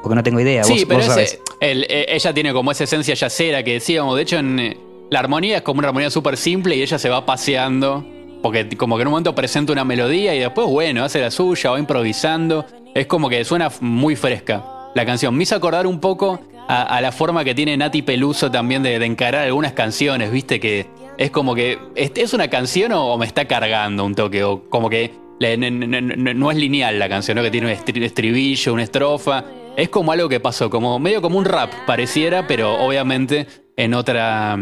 porque 0.02 0.14
no 0.14 0.22
tengo 0.22 0.40
idea. 0.40 0.64
Sí, 0.64 0.72
vos- 0.74 0.84
pero 0.86 1.00
vos 1.00 1.04
ese- 1.06 1.14
sabés. 1.14 1.40
el- 1.60 1.84
eh, 1.88 2.06
ella 2.10 2.32
tiene 2.32 2.52
como 2.52 2.70
esa 2.70 2.84
esencia 2.84 3.14
yacera 3.14 3.62
que 3.62 3.72
decíamos. 3.74 4.14
De 4.16 4.22
hecho, 4.22 4.36
en, 4.38 4.58
eh, 4.60 4.76
la 5.10 5.18
armonía 5.20 5.56
es 5.56 5.62
como 5.62 5.78
una 5.80 5.88
armonía 5.88 6.10
súper 6.10 6.36
simple 6.36 6.76
y 6.76 6.82
ella 6.82 6.98
se 6.98 7.08
va 7.08 7.24
paseando. 7.26 8.04
Porque 8.42 8.68
como 8.76 8.96
que 8.96 9.02
en 9.02 9.08
un 9.08 9.12
momento 9.12 9.34
presenta 9.34 9.72
una 9.72 9.84
melodía 9.84 10.32
y 10.34 10.38
después, 10.38 10.68
bueno, 10.68 11.02
hace 11.02 11.20
la 11.20 11.30
suya, 11.32 11.70
va 11.70 11.78
improvisando. 11.80 12.64
Es 12.94 13.06
como 13.06 13.28
que 13.28 13.44
suena 13.44 13.70
muy 13.80 14.14
fresca 14.14 14.62
la 14.94 15.04
canción. 15.04 15.34
Me 15.34 15.42
hizo 15.42 15.56
acordar 15.56 15.86
un 15.86 15.98
poco 15.98 16.40
a, 16.68 17.00
la 17.00 17.12
forma 17.12 17.44
que 17.44 17.54
tiene 17.54 17.76
Nati 17.76 18.02
Peluso 18.02 18.50
también 18.50 18.82
de, 18.82 18.98
de 18.98 19.06
encarar 19.06 19.44
algunas 19.44 19.72
canciones, 19.72 20.30
¿viste? 20.30 20.58
Que 20.60 20.86
es 21.18 21.30
como 21.30 21.54
que, 21.54 21.78
¿es, 21.94 22.34
una 22.34 22.48
canción 22.48 22.92
o, 22.92 23.16
me 23.16 23.26
está 23.26 23.46
cargando 23.46 24.04
un 24.04 24.14
toque? 24.14 24.44
O 24.44 24.68
como 24.68 24.90
que 24.90 25.12
no 25.40 26.50
es 26.50 26.56
lineal 26.56 26.98
la 26.98 27.08
canción, 27.08 27.36
¿no? 27.36 27.42
Que 27.42 27.50
tiene 27.50 27.68
un 27.68 27.72
estri- 27.72 28.02
estribillo, 28.02 28.72
una 28.72 28.82
estrofa. 28.82 29.44
Es 29.76 29.88
como 29.90 30.12
algo 30.12 30.28
que 30.28 30.40
pasó, 30.40 30.70
como 30.70 30.98
medio 30.98 31.20
como 31.22 31.38
un 31.38 31.44
rap 31.44 31.70
pareciera, 31.86 32.46
pero 32.46 32.74
obviamente 32.84 33.46
en 33.76 33.94
otra 33.94 34.58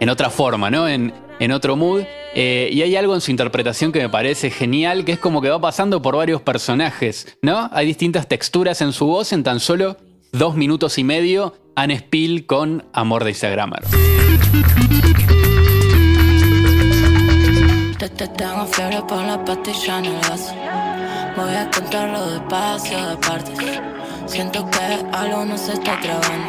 en 0.00 0.08
otra 0.08 0.30
forma, 0.30 0.70
¿no? 0.70 0.88
En, 0.88 1.12
en 1.38 1.52
otro 1.52 1.76
mood. 1.76 2.02
Eh, 2.36 2.68
y 2.72 2.82
hay 2.82 2.96
algo 2.96 3.14
en 3.14 3.20
su 3.20 3.30
interpretación 3.30 3.92
que 3.92 4.00
me 4.00 4.08
parece 4.08 4.50
genial, 4.50 5.04
que 5.04 5.12
es 5.12 5.18
como 5.18 5.40
que 5.40 5.48
va 5.50 5.60
pasando 5.60 6.02
por 6.02 6.16
varios 6.16 6.42
personajes, 6.42 7.38
¿no? 7.42 7.68
Hay 7.72 7.86
distintas 7.86 8.26
texturas 8.26 8.80
en 8.80 8.92
su 8.92 9.06
voz 9.06 9.32
en 9.32 9.44
tan 9.44 9.60
solo 9.60 9.96
dos 10.34 10.56
minutos 10.56 10.98
y 10.98 11.04
medio. 11.04 11.54
Anne 11.76 11.98
Spill 11.98 12.46
con 12.46 12.84
Amor 12.92 13.24
de 13.24 13.30
Instagramer. 13.30 13.82
Te, 17.98 18.08
te 18.08 18.28
tengo 18.28 18.66
fiebre 18.66 19.02
por 19.08 19.22
la 19.22 19.44
pastilla 19.44 19.98
en 19.98 20.04
el 20.06 20.16
vaso. 20.28 20.54
Voy 21.36 21.54
a 21.54 21.70
contarlo 21.70 22.30
despacio, 22.30 23.08
de 23.08 23.16
partes. 23.16 23.80
Siento 24.26 24.68
que 24.70 25.16
algo 25.16 25.44
no 25.44 25.58
se 25.58 25.72
está 25.72 25.98
trabando. 26.00 26.48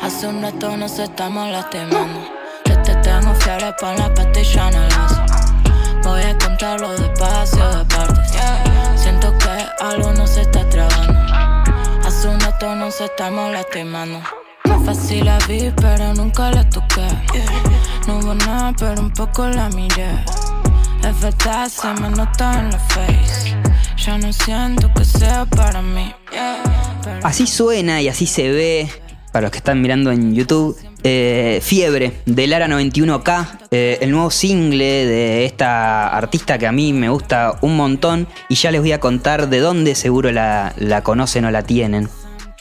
Hace 0.00 0.26
un 0.26 0.42
rato 0.42 0.76
nos 0.76 0.98
estamos 0.98 1.50
lastimando. 1.50 2.20
Te, 2.64 2.76
te 2.78 2.94
tengo 2.96 3.34
fiebre 3.36 3.72
por 3.80 3.98
la 3.98 4.12
pastilla 4.12 4.68
en 4.68 4.74
el 4.74 4.88
vaso. 4.88 5.22
Voy 6.02 6.22
a 6.22 6.36
contarlo 6.36 6.90
despacio, 6.90 7.78
de 7.78 7.84
partes. 7.84 8.32
Siento 8.96 9.32
que 9.38 9.84
algo 9.84 10.12
no 10.12 10.26
se 10.26 10.42
está 10.42 10.61
Así 27.24 27.48
suena 27.48 28.00
y 28.00 28.06
así 28.06 28.26
se 28.26 28.48
ve, 28.48 28.88
para 29.32 29.42
los 29.42 29.50
que 29.50 29.58
están 29.58 29.82
mirando 29.82 30.12
en 30.12 30.32
YouTube, 30.32 30.78
eh, 31.02 31.58
Fiebre 31.64 32.12
de 32.26 32.46
Lara 32.46 32.68
91K, 32.68 33.58
eh, 33.72 33.98
el 34.02 34.12
nuevo 34.12 34.30
single 34.30 34.84
de 35.06 35.46
esta 35.46 36.16
artista 36.16 36.58
que 36.58 36.68
a 36.68 36.72
mí 36.72 36.92
me 36.92 37.08
gusta 37.08 37.58
un 37.60 37.76
montón 37.76 38.28
y 38.48 38.54
ya 38.54 38.70
les 38.70 38.80
voy 38.80 38.92
a 38.92 39.00
contar 39.00 39.48
de 39.48 39.58
dónde 39.58 39.96
seguro 39.96 40.30
la 40.30 41.00
conocen 41.02 41.44
o 41.44 41.50
la 41.50 41.64
tienen. 41.64 42.08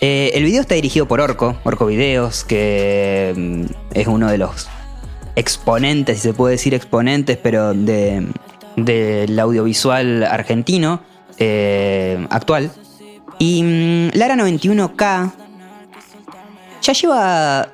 Eh, 0.04 0.32
el 0.34 0.44
video 0.44 0.62
está 0.62 0.74
dirigido 0.74 1.08
por 1.08 1.22
Orco, 1.22 1.56
Orco 1.64 1.86
Videos, 1.86 2.44
que 2.44 3.34
mm, 3.38 3.66
es 3.94 4.08
uno 4.08 4.32
de 4.32 4.40
los 4.40 4.68
exponentes, 5.36 6.18
si 6.18 6.24
se 6.24 6.34
puede 6.34 6.54
decir 6.54 6.74
exponentes, 6.74 7.38
pero 7.38 7.76
de, 7.76 8.26
del 8.78 9.40
audiovisual 9.40 10.24
argentino 10.24 11.04
eh, 11.38 12.26
actual. 12.32 12.72
Y 13.38 13.62
mm, 13.62 14.18
Lara 14.18 14.36
91K 14.36 15.34
ya 16.82 16.94
lleva 16.94 17.72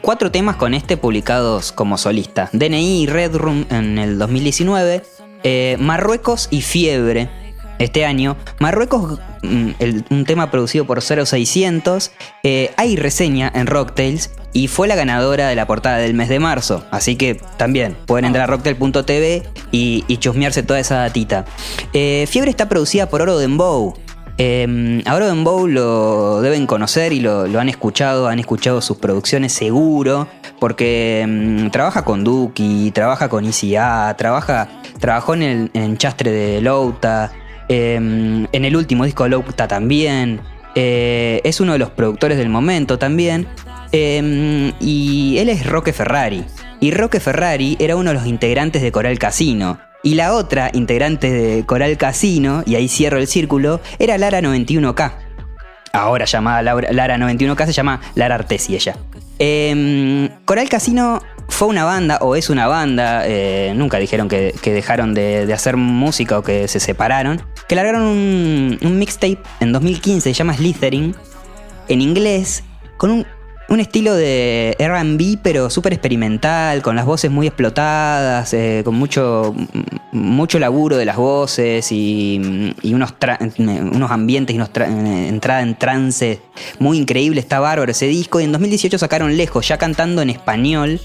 cuatro 0.00 0.32
temas 0.32 0.56
con 0.56 0.74
este 0.74 0.96
publicados 0.96 1.70
como 1.70 1.96
solista. 1.96 2.50
DNI 2.52 3.02
y 3.02 3.06
Red 3.06 3.36
Room 3.36 3.66
en 3.70 3.98
el 3.98 4.18
2019. 4.18 5.04
eh, 5.44 5.76
Marruecos 5.78 6.48
y 6.50 6.62
Fiebre 6.62 7.41
este 7.82 8.04
año. 8.04 8.36
Marruecos, 8.58 9.18
mm, 9.42 9.70
un 10.10 10.24
tema 10.24 10.50
producido 10.50 10.86
por 10.86 11.02
0600. 11.02 12.12
eh, 12.44 12.70
hay 12.76 12.96
reseña 12.96 13.50
en 13.54 13.66
Rocktails 13.66 14.30
y 14.52 14.68
fue 14.68 14.88
la 14.88 14.94
ganadora 14.94 15.48
de 15.48 15.56
la 15.56 15.66
portada 15.66 15.98
del 15.98 16.14
mes 16.14 16.28
de 16.28 16.38
marzo. 16.38 16.84
Así 16.90 17.16
que 17.16 17.40
también 17.56 17.96
pueden 18.06 18.26
entrar 18.26 18.44
a 18.44 18.46
rocktail.tv 18.46 19.42
y, 19.70 20.16
chusmearse 20.18 20.62
toda 20.62 20.78
esa 20.78 20.96
datita. 20.96 21.44
Eh, 21.92 22.26
Fiebre 22.28 22.50
está 22.50 22.68
producida 22.68 23.08
por 23.08 23.22
Oro 23.22 23.38
Dembow. 23.38 23.94
Eh, 24.38 25.02
a 25.04 25.14
Oro 25.14 25.26
Dembow 25.26 25.66
lo 25.66 26.40
deben 26.40 26.66
conocer 26.66 27.12
y 27.12 27.20
lo, 27.20 27.44
han 27.58 27.68
escuchado, 27.68 28.28
han 28.28 28.38
escuchado 28.38 28.80
sus 28.80 28.96
producciones 28.96 29.52
seguro, 29.52 30.28
porque 30.58 31.24
mm, 31.28 31.68
trabaja 31.70 32.04
con 32.04 32.24
Duki, 32.24 32.90
trabaja 32.92 33.28
con 33.28 33.44
ICA, 33.44 34.14
trabaja, 34.16 34.68
trabajó 35.00 35.34
en 35.34 35.42
el 35.42 35.70
en 35.74 35.96
Chastre 35.96 36.30
de 36.30 36.60
Louta, 36.60 37.32
eh, 37.72 37.94
en 37.96 38.64
el 38.64 38.76
último 38.76 39.04
disco 39.04 39.24
de 39.24 39.30
también, 39.66 40.40
eh, 40.74 41.40
es 41.44 41.60
uno 41.60 41.72
de 41.72 41.78
los 41.78 41.90
productores 41.90 42.36
del 42.36 42.48
momento 42.50 42.98
también, 42.98 43.46
eh, 43.92 44.72
y 44.80 45.36
él 45.38 45.48
es 45.48 45.66
Roque 45.66 45.92
Ferrari. 45.92 46.44
Y 46.80 46.90
Roque 46.90 47.18
Ferrari 47.20 47.76
era 47.78 47.96
uno 47.96 48.10
de 48.10 48.14
los 48.14 48.26
integrantes 48.26 48.82
de 48.82 48.92
Coral 48.92 49.18
Casino. 49.18 49.78
Y 50.02 50.14
la 50.16 50.34
otra 50.34 50.70
integrante 50.72 51.30
de 51.30 51.64
Coral 51.64 51.96
Casino, 51.96 52.62
y 52.66 52.74
ahí 52.74 52.88
cierro 52.88 53.18
el 53.18 53.26
círculo, 53.26 53.80
era 53.98 54.18
Lara 54.18 54.40
91K. 54.40 55.12
Ahora 55.92 56.24
llamada 56.24 56.62
Laura- 56.62 56.92
Lara 56.92 57.16
91K 57.18 57.66
se 57.66 57.72
llama 57.72 58.00
Lara 58.16 58.34
Artesi 58.34 58.74
ella. 58.74 58.96
Em, 59.38 60.28
Coral 60.44 60.68
Casino 60.68 61.20
fue 61.48 61.68
una 61.68 61.84
banda, 61.84 62.18
o 62.20 62.36
es 62.36 62.50
una 62.50 62.66
banda, 62.66 63.22
eh, 63.26 63.72
nunca 63.74 63.98
dijeron 63.98 64.28
que, 64.28 64.54
dejaron 64.64 65.14
de, 65.14 65.50
hacer 65.52 65.76
música 65.76 66.38
o 66.38 66.42
que 66.42 66.68
se 66.68 66.80
separaron, 66.80 67.42
que 67.68 67.74
largaron 67.74 68.02
un, 68.02 68.78
un 68.82 68.98
mixtape 68.98 69.38
en 69.60 69.72
2015, 69.72 70.30
se 70.30 70.32
llama 70.32 70.54
Slithering, 70.54 71.14
en 71.88 72.00
inglés, 72.00 72.64
con 72.96 73.10
un, 73.10 73.26
estilo 73.80 74.14
de 74.14 74.76
RB, 74.78 75.38
pero 75.42 75.70
súper 75.70 75.94
experimental, 75.94 76.82
con 76.82 76.94
las 76.94 77.06
voces 77.06 77.30
muy 77.30 77.46
explotadas, 77.46 78.52
eh, 78.52 78.82
con 78.84 78.94
mucho, 78.94 79.54
mucho 80.12 80.58
laburo 80.58 80.98
de 80.98 81.06
las 81.06 81.16
voces 81.16 81.90
y, 81.90 82.74
y 82.82 82.92
unos, 82.92 83.14
unos 83.58 84.10
ambientes 84.10 84.54
y 84.54 84.58
unos 84.58 84.74
tra- 84.74 84.88
entrada 85.26 85.62
en 85.62 85.74
trance 85.78 86.42
muy 86.80 86.98
increíble. 86.98 87.40
Está 87.40 87.60
bárbaro 87.60 87.90
ese 87.90 88.08
disco. 88.08 88.40
Y 88.40 88.44
en 88.44 88.52
2018 88.52 88.98
sacaron 88.98 89.38
Lejos, 89.38 89.66
ya 89.66 89.78
cantando 89.78 90.20
en 90.20 90.28
español 90.28 91.00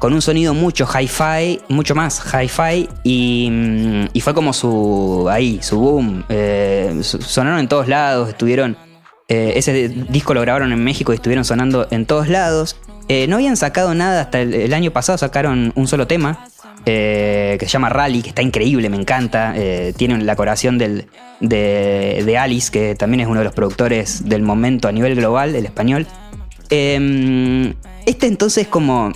con 0.00 0.14
un 0.14 0.22
sonido 0.22 0.54
mucho 0.54 0.86
hi-fi, 0.86 1.60
mucho 1.68 1.94
más 1.94 2.22
hi-fi, 2.24 2.88
y, 3.04 3.48
mm, 3.50 4.04
y 4.14 4.20
fue 4.22 4.32
como 4.32 4.54
su, 4.54 5.28
ahí, 5.30 5.60
su 5.62 5.78
boom. 5.78 6.24
Eh, 6.30 7.00
sonaron 7.02 7.60
en 7.60 7.68
todos 7.68 7.86
lados, 7.86 8.30
estuvieron, 8.30 8.78
eh, 9.28 9.52
ese 9.56 9.88
disco 9.88 10.32
lo 10.32 10.40
grabaron 10.40 10.72
en 10.72 10.82
México 10.82 11.12
y 11.12 11.16
estuvieron 11.16 11.44
sonando 11.44 11.86
en 11.90 12.06
todos 12.06 12.28
lados. 12.28 12.76
Eh, 13.08 13.26
no 13.28 13.36
habían 13.36 13.58
sacado 13.58 13.94
nada 13.94 14.22
hasta 14.22 14.40
el, 14.40 14.54
el 14.54 14.72
año 14.72 14.90
pasado, 14.90 15.18
sacaron 15.18 15.70
un 15.76 15.86
solo 15.86 16.06
tema. 16.06 16.46
que 16.82 17.58
se 17.60 17.66
llama 17.66 17.90
Rally, 17.90 18.22
que 18.22 18.30
está 18.30 18.40
increíble, 18.40 18.88
me 18.88 18.96
encanta. 18.96 19.52
Eh, 19.54 19.92
tiene 19.94 20.16
la 20.24 20.34
colaboración 20.34 20.78
del, 20.78 21.08
de, 21.40 22.22
de 22.24 22.38
Alice, 22.38 22.72
que 22.72 22.94
también 22.94 23.20
es 23.20 23.26
uno 23.26 23.40
de 23.40 23.44
los 23.44 23.52
productores 23.52 24.26
del 24.30 24.40
momento 24.40 24.88
a 24.88 24.92
nivel 24.92 25.14
global, 25.14 25.54
el 25.54 25.66
español. 25.66 26.06
Eh, 26.70 27.74
este 28.06 28.26
entonces 28.28 28.66
como 28.66 29.12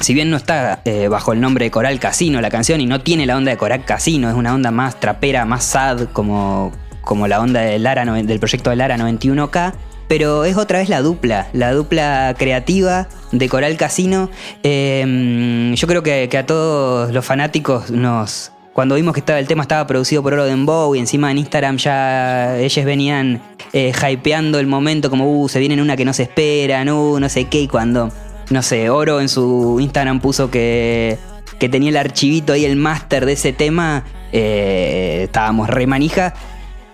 si 0.00 0.14
bien 0.14 0.30
no 0.30 0.36
está 0.36 0.80
eh, 0.84 1.08
bajo 1.08 1.32
el 1.32 1.40
nombre 1.40 1.64
de 1.66 1.70
Coral 1.70 1.98
Casino 1.98 2.40
la 2.40 2.50
canción 2.50 2.80
y 2.80 2.86
no 2.86 3.00
tiene 3.00 3.26
la 3.26 3.36
onda 3.36 3.50
de 3.50 3.56
Coral 3.56 3.84
Casino, 3.84 4.28
es 4.28 4.34
una 4.34 4.54
onda 4.54 4.70
más 4.70 5.00
trapera, 5.00 5.44
más 5.44 5.64
sad, 5.64 6.08
como, 6.12 6.72
como 7.02 7.26
la 7.26 7.40
onda 7.40 7.60
de 7.60 7.78
Lara, 7.78 8.04
del 8.04 8.38
proyecto 8.38 8.70
de 8.70 8.76
Lara 8.76 8.96
91K, 8.96 9.74
pero 10.08 10.44
es 10.44 10.56
otra 10.56 10.78
vez 10.78 10.88
la 10.88 11.02
dupla, 11.02 11.48
la 11.52 11.72
dupla 11.72 12.34
creativa 12.38 13.08
de 13.32 13.48
Coral 13.48 13.76
Casino. 13.76 14.30
Eh, 14.62 15.74
yo 15.74 15.86
creo 15.86 16.02
que, 16.02 16.28
que 16.30 16.38
a 16.38 16.46
todos 16.46 17.12
los 17.12 17.24
fanáticos 17.24 17.90
nos... 17.90 18.52
Cuando 18.72 18.94
vimos 18.94 19.12
que 19.12 19.18
estaba, 19.18 19.40
el 19.40 19.48
tema 19.48 19.62
estaba 19.62 19.88
producido 19.88 20.22
por 20.22 20.34
Oro 20.34 20.44
Dembow 20.44 20.94
y 20.94 21.00
encima 21.00 21.32
en 21.32 21.38
Instagram 21.38 21.78
ya 21.78 22.56
ellos 22.58 22.84
venían 22.84 23.42
eh, 23.72 23.92
hypeando 23.92 24.60
el 24.60 24.68
momento 24.68 25.10
como, 25.10 25.28
uh, 25.28 25.48
se 25.48 25.58
vienen 25.58 25.80
una 25.80 25.96
que 25.96 26.04
no 26.04 26.12
se 26.12 26.22
esperan, 26.22 26.88
uh, 26.88 27.18
no 27.18 27.28
sé 27.28 27.46
qué, 27.46 27.62
y 27.62 27.66
cuando 27.68 28.12
no 28.50 28.62
sé, 28.62 28.90
Oro 28.90 29.20
en 29.20 29.28
su 29.28 29.78
Instagram 29.80 30.20
puso 30.20 30.50
que, 30.50 31.18
que 31.58 31.68
tenía 31.68 31.90
el 31.90 31.96
archivito 31.96 32.52
ahí, 32.52 32.64
el 32.64 32.76
máster 32.76 33.26
de 33.26 33.32
ese 33.32 33.52
tema. 33.52 34.04
eh, 34.32 35.22
estábamos 35.24 35.68
re 35.68 35.86
manija. 35.86 36.34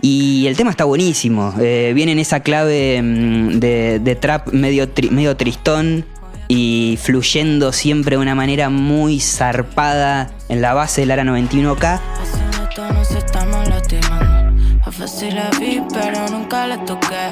Y 0.01 0.47
el 0.49 0.57
tema 0.57 0.71
está 0.71 0.85
buenísimo. 0.85 1.55
eh, 1.61 1.93
viene 1.95 2.13
en 2.13 2.19
esa 2.19 2.41
clave 2.41 3.01
mm, 3.03 3.59
de, 3.59 4.19
trap 4.21 4.53
medio, 4.53 4.89
medio 5.11 5.37
tristón 5.37 6.05
y 6.47 6.99
fluyendo 7.03 7.73
siempre 7.73 8.17
de 8.17 8.23
una 8.23 8.35
manera 8.35 8.69
muy 8.69 9.19
zarpada 9.19 10.31
en 10.51 10.61
la 10.61 10.75
base 10.75 11.01
del 11.01 11.11
ARA 11.13 11.25
91K. 11.25 12.01
Hace 12.21 12.59
rato 12.59 12.93
nos 12.93 13.11
estamos 13.13 13.67
lastimando. 13.69 14.63
Fue 14.85 14.93
fácil 14.93 15.35
la 15.37 15.49
vi, 15.59 15.81
pero 15.93 16.29
nunca 16.29 16.67
la 16.67 16.85
toqué. 16.85 17.31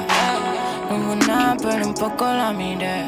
Hubo 0.89 1.15
nada, 1.27 1.55
pero 1.61 1.85
un 1.85 1.93
poco 1.93 2.25
la 2.25 2.51
miré. 2.53 3.05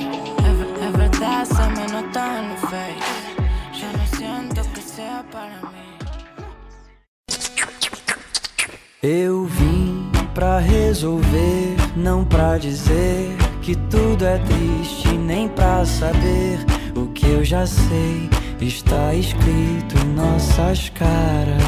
Eu 9.08 9.46
vim 9.46 10.10
pra 10.34 10.58
resolver, 10.58 11.76
não 11.96 12.26
pra 12.26 12.58
dizer 12.58 13.38
que 13.62 13.76
tudo 13.76 14.26
é 14.26 14.40
triste, 14.40 15.10
nem 15.10 15.48
pra 15.48 15.86
saber 15.86 16.58
o 16.96 17.06
que 17.10 17.28
eu 17.28 17.46
já 17.46 17.68
sei. 17.68 18.28
Está 18.60 19.14
escrito 19.14 19.96
em 20.04 20.16
nossas 20.16 20.90
caras. 20.90 21.62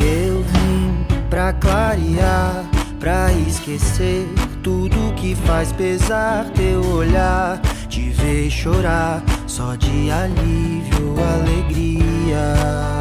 Eu 0.00 0.42
vim 0.44 1.06
pra 1.28 1.52
clarear, 1.52 2.64
pra 2.98 3.30
esquecer 3.30 4.26
tudo 4.62 5.12
que 5.14 5.34
faz 5.34 5.72
pesar 5.72 6.48
teu 6.54 6.82
olhar. 6.86 7.60
Te 7.90 8.08
ver 8.08 8.48
chorar, 8.48 9.22
só 9.46 9.74
de 9.74 10.10
alívio, 10.10 11.16
alegria. 11.20 12.97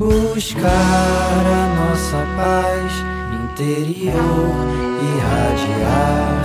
Buscar 0.00 0.64
a 0.64 1.74
nossa 1.76 2.24
paz 2.34 2.90
interior, 3.42 4.16
irradiar, 5.12 6.40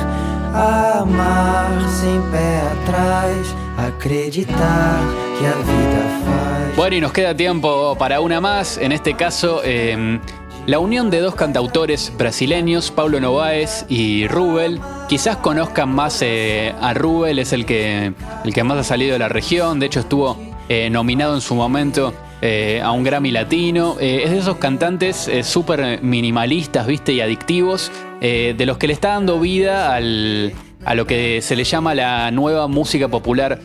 amar 1.00 1.90
sem 1.90 2.22
pé 2.32 2.58
atrás, 2.74 3.56
acreditar 3.78 5.00
que 5.40 5.48
a 5.48 5.54
vida 5.54 6.22
faz. 6.26 6.76
Bueno, 6.76 6.98
y 6.98 7.00
nos 7.00 7.14
queda 7.14 7.34
tiempo 7.34 7.96
para 7.98 8.20
una 8.20 8.42
más. 8.42 8.78
En 8.78 8.92
este 8.92 9.14
caso, 9.14 9.62
eh, 9.64 10.20
la 10.66 10.80
unión 10.80 11.10
de 11.10 11.22
dos 11.22 11.36
cantautores 11.36 12.12
brasileños, 12.18 12.92
Pablo 12.92 13.22
Novaes 13.22 13.86
y 13.88 14.28
Rubel. 14.28 14.82
Quizás 15.08 15.38
conozcan 15.38 15.96
más 15.96 16.22
eh, 16.22 16.76
a 16.82 16.94
Rubel, 16.94 17.40
es 17.40 17.54
el 17.54 17.66
que, 17.66 18.12
el 18.44 18.54
que 18.54 18.64
más 18.66 18.80
ha 18.80 18.84
salido 18.84 19.14
de 19.14 19.20
la 19.20 19.30
región. 19.30 19.80
De 19.80 19.86
hecho, 19.86 20.02
estuvo 20.02 20.38
eh, 20.68 20.90
nominado 20.90 21.36
en 21.36 21.42
su 21.42 21.56
momento 21.56 22.14
eh, 22.42 22.82
a 22.84 22.92
un 22.92 23.04
Grammy 23.04 23.32
latino. 23.32 23.98
Eh, 24.00 24.24
es 24.26 24.32
de 24.32 24.40
esos 24.40 24.58
cantantes 24.58 25.28
eh, 25.28 25.44
súper 25.44 26.02
minimalistas, 26.02 26.88
viste, 26.88 27.14
y 27.14 27.22
adictivos, 27.22 27.92
de 28.22 28.66
los 28.66 28.80
que 28.80 28.88
le 28.88 28.94
está 28.94 29.10
dando 29.10 29.40
vida 29.40 29.94
al, 29.94 30.54
a 30.84 30.96
lo 30.96 31.06
que 31.06 31.44
se 31.44 31.56
le 31.56 31.64
llama 31.64 31.94
la 31.94 32.32
nueva 32.32 32.68
música 32.68 33.08
popular 33.08 33.60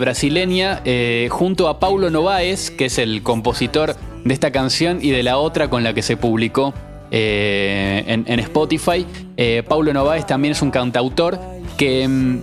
brasileña, 0.00 0.82
junto 1.28 1.68
a 1.68 1.78
Paulo 1.78 2.10
Novaes, 2.10 2.72
que 2.72 2.86
es 2.86 2.98
el 2.98 3.22
compositor 3.22 3.94
de 4.24 4.34
esta 4.34 4.50
canción 4.50 4.98
y 5.00 5.10
de 5.10 5.22
la 5.22 5.38
otra 5.38 5.70
con 5.70 5.84
la 5.84 5.94
que 5.94 6.02
se 6.02 6.16
publicó 6.16 6.74
en, 7.12 8.40
Spotify. 8.40 9.06
Paulo 9.68 9.92
Novaes 9.92 10.26
también 10.26 10.52
es 10.52 10.62
un 10.62 10.72
cantautor 10.72 11.38
que 11.76 12.08
mm, 12.08 12.38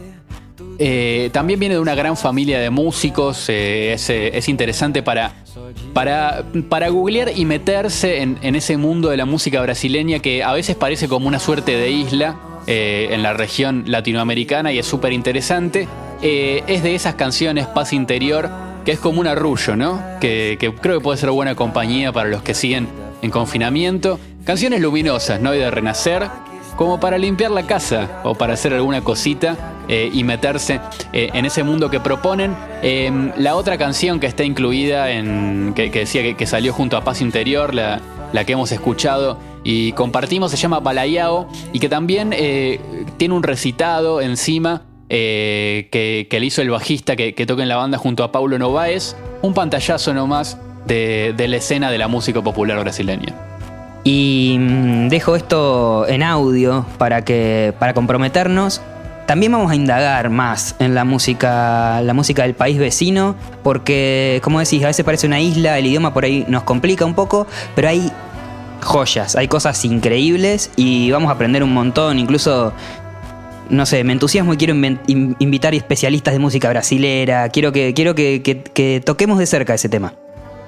eh, 0.80 1.30
también 1.32 1.60
viene 1.60 1.76
de 1.76 1.82
una 1.82 1.96
gran 1.96 2.16
familia 2.16 2.60
de 2.60 2.70
músicos, 2.70 3.50
eh, 3.50 3.96
eh, 4.10 4.32
es, 4.34 4.50
interesante 4.50 5.02
para, 5.02 5.34
para, 5.94 6.44
para 6.70 6.90
googlear 6.90 7.32
y 7.36 7.46
meterse 7.46 8.22
en, 8.22 8.38
ese 8.56 8.78
mundo 8.78 9.10
de 9.10 9.18
la 9.18 9.26
música 9.26 9.62
brasileña 9.62 10.20
que 10.20 10.44
a 10.44 10.54
veces 10.54 10.76
parece 10.76 11.08
como 11.08 11.28
una 11.28 11.40
suerte 11.40 11.76
de 11.78 11.92
isla 11.92 12.38
en 12.68 13.24
la 13.24 13.34
región 13.34 13.86
latinoamericana 13.88 14.74
y 14.74 14.80
es 14.80 14.86
súper 14.86 15.14
interesante. 15.14 15.88
es 16.22 16.84
de 16.84 16.96
esas 16.96 17.16
canciones 17.16 17.68
Paz 17.68 17.94
Interior 17.94 18.50
que 18.88 18.94
es 18.94 19.00
como 19.00 19.20
un 19.20 19.28
arrullo, 19.28 19.76
¿no? 19.76 20.02
Que, 20.22 20.56
que 20.60 20.74
creo 20.74 21.00
que 21.00 21.04
puede 21.04 21.18
ser 21.18 21.30
buena 21.32 21.56
compañía 21.56 22.14
para 22.14 22.30
los 22.30 22.42
que 22.42 22.54
siguen 22.54 22.88
en 23.22 23.32
confinamiento. 23.32 24.18
Canciones 24.46 24.80
luminosas, 24.80 25.42
¿no? 25.42 25.54
Y 25.54 25.58
de 25.58 25.70
renacer 25.70 26.30
como 26.78 27.00
para 27.00 27.18
limpiar 27.18 27.52
la 27.52 27.68
casa 27.68 28.22
o 28.24 28.36
para 28.36 28.54
hacer 28.54 28.74
alguna 28.74 29.02
cosita 29.02 29.58
eh, 29.88 30.10
y 30.12 30.24
meterse 30.24 30.82
eh, 31.14 31.30
en 31.34 31.46
ese 31.46 31.64
mundo 31.64 31.90
que 31.90 32.00
proponen. 32.00 32.56
Em, 32.82 33.32
la 33.38 33.56
otra 33.56 33.78
canción 33.78 34.20
que 34.20 34.28
está 34.28 34.44
incluida 34.44 35.12
en. 35.12 35.74
que, 35.76 35.90
decía 35.90 36.36
que, 36.36 36.46
salió 36.46 36.74
junto 36.74 36.98
a 36.98 37.04
Paz 37.04 37.22
Interior, 37.22 37.74
la, 37.74 38.02
que 38.46 38.54
hemos 38.54 38.72
escuchado 38.72 39.40
y 39.64 39.94
compartimos, 39.94 40.52
se 40.52 40.58
llama 40.58 40.80
Balayao 40.80 41.48
y 41.72 41.80
que 41.80 41.90
también 41.90 42.34
eh, 42.34 42.80
tiene 43.18 43.34
un 43.34 43.44
recitado 43.44 44.22
encima. 44.22 44.84
que, 45.10 46.28
le 46.30 46.46
hizo 46.46 46.62
el 46.62 46.70
bajista 46.70 47.16
que, 47.16 47.46
toca 47.46 47.64
en 47.64 47.70
la 47.70 47.78
banda 47.78 47.98
junto 47.98 48.24
a 48.24 48.32
Paulo 48.32 48.60
Novaes, 48.60 49.16
un 49.42 49.54
pantallazo 49.54 50.14
nomás 50.14 50.58
de, 50.86 51.34
de 51.36 51.48
la 51.48 51.58
escena 51.58 51.92
de 51.92 51.98
la 51.98 52.08
música 52.10 52.42
popular 52.42 52.80
brasileña. 52.80 53.34
Y 54.04 54.56
mm, 54.58 55.10
dejo 55.10 55.36
esto 55.36 56.08
en 56.08 56.24
audio 56.24 56.86
para 56.98 57.26
que 57.26 57.74
para 57.78 57.94
comprometernos. 57.94 58.82
También 59.28 59.52
vamos 59.52 59.70
a 59.70 59.76
indagar 59.76 60.30
más 60.30 60.76
en 60.80 60.96
la 60.96 61.04
música, 61.04 62.02
la 62.02 62.14
música 62.14 62.44
del 62.44 62.54
país 62.54 62.80
vecino, 62.80 63.36
porque 63.62 64.40
como 64.42 64.60
decís, 64.60 64.82
a 64.86 64.88
veces 64.88 65.04
parece 65.04 65.28
una 65.28 65.42
isla, 65.42 65.78
el 65.78 65.86
idioma 65.86 66.14
por 66.14 66.24
ahí 66.24 66.46
nos 66.48 66.64
complica 66.64 67.04
un 67.04 67.14
poco, 67.14 67.46
pero 67.76 67.90
hay 67.90 68.10
joyas, 68.82 69.36
hay 69.36 69.50
cosas 69.50 69.84
increíbles 69.84 70.72
y 70.78 71.12
vamos 71.12 71.30
a 71.30 71.34
aprender 71.34 71.62
un 71.62 71.74
montón, 71.74 72.20
incluso 72.20 72.72
no 73.70 73.86
sé, 73.86 74.06
me 74.06 74.14
entusiasmo 74.14 74.54
y 74.54 74.58
quiero 74.58 74.74
invitar 75.06 75.76
especialistas 75.76 76.34
de 76.34 76.40
música 76.40 76.70
brasilera, 76.70 77.50
quiero 77.50 77.74
que, 77.74 77.94
quiero 77.94 78.16
que 78.16 79.02
toquemos 79.04 79.40
de 79.40 79.46
cerca 79.46 79.74
ese 79.74 79.90
tema. 79.90 80.14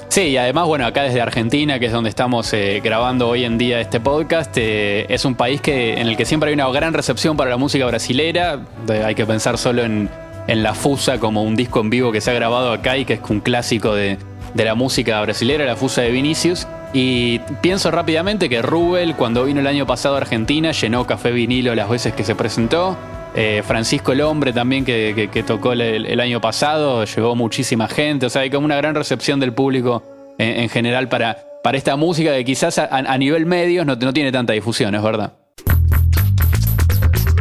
Sí, 0.09 0.21
y 0.21 0.37
además, 0.37 0.65
bueno, 0.65 0.87
acá 0.87 1.03
desde 1.03 1.21
Argentina, 1.21 1.77
que 1.77 1.85
es 1.85 1.91
donde 1.91 2.09
estamos 2.09 2.51
eh, 2.53 2.81
grabando 2.83 3.29
hoy 3.29 3.45
en 3.45 3.59
día 3.59 3.79
este 3.79 3.99
podcast, 3.99 4.51
eh, 4.57 5.05
es 5.07 5.23
un 5.23 5.35
país 5.35 5.61
que, 5.61 6.01
en 6.01 6.07
el 6.07 6.17
que 6.17 6.25
siempre 6.25 6.49
hay 6.49 6.55
una 6.55 6.67
gran 6.69 6.95
recepción 6.95 7.37
para 7.37 7.51
la 7.51 7.57
música 7.57 7.85
brasilera. 7.85 8.59
hay 9.05 9.13
que 9.13 9.27
pensar 9.27 9.59
solo 9.59 9.83
en, 9.83 10.09
La 10.47 10.73
Fusa 10.73 11.19
como 11.19 11.43
un 11.43 11.55
disco 11.55 11.79
en 11.79 11.91
vivo 11.91 12.11
que 12.11 12.21
se 12.21 12.31
ha 12.31 12.33
grabado 12.33 12.71
acá 12.71 12.97
y 12.97 13.05
que 13.05 13.13
es 13.13 13.19
un 13.29 13.39
clásico 13.39 13.93
de, 13.93 14.17
la 14.55 14.73
música 14.73 15.21
brasilera, 15.21 15.63
La 15.65 15.75
Fusa 15.75 16.01
de 16.01 16.09
Vinicius. 16.09 16.65
Y 16.91 17.37
pienso 17.61 17.91
rápidamente 17.91 18.49
que 18.49 18.63
Rubel, 18.63 19.15
cuando 19.15 19.45
vino 19.45 19.59
el 19.59 19.67
año 19.67 19.85
pasado 19.85 20.15
a 20.15 20.17
Argentina, 20.17 20.71
llenó 20.71 21.05
Café 21.05 21.29
Vinilo 21.29 21.75
las 21.75 21.87
veces 21.87 22.13
que 22.13 22.23
se 22.23 22.33
presentó. 22.33 22.97
Eh, 23.35 23.61
Francisco 23.65 24.11
el 24.11 24.21
Hombre 24.21 24.53
también, 24.53 24.83
que, 24.85 25.43
tocó 25.45 25.73
el, 25.73 26.19
año 26.19 26.41
pasado, 26.41 27.05
llegó 27.05 27.35
muchísima 27.35 27.87
gente, 27.87 28.25
o 28.25 28.29
sea, 28.29 28.41
hay 28.41 28.49
como 28.49 28.65
una 28.65 28.75
gran 28.75 28.95
recepción 28.95 29.39
del 29.39 29.53
público 29.53 30.03
en, 30.37 30.69
general 30.69 31.09
para, 31.09 31.37
para 31.63 31.77
esta 31.77 31.95
música 31.95 32.33
que 32.33 32.43
quizás 32.45 32.79
a, 32.79 33.17
nivel 33.17 33.45
medios 33.45 33.85
no, 33.85 33.95
no 33.95 34.13
tiene 34.13 34.31
tanta 34.31 34.53
difusión, 34.53 34.95
es 34.95 35.03
verdad. 35.03 35.33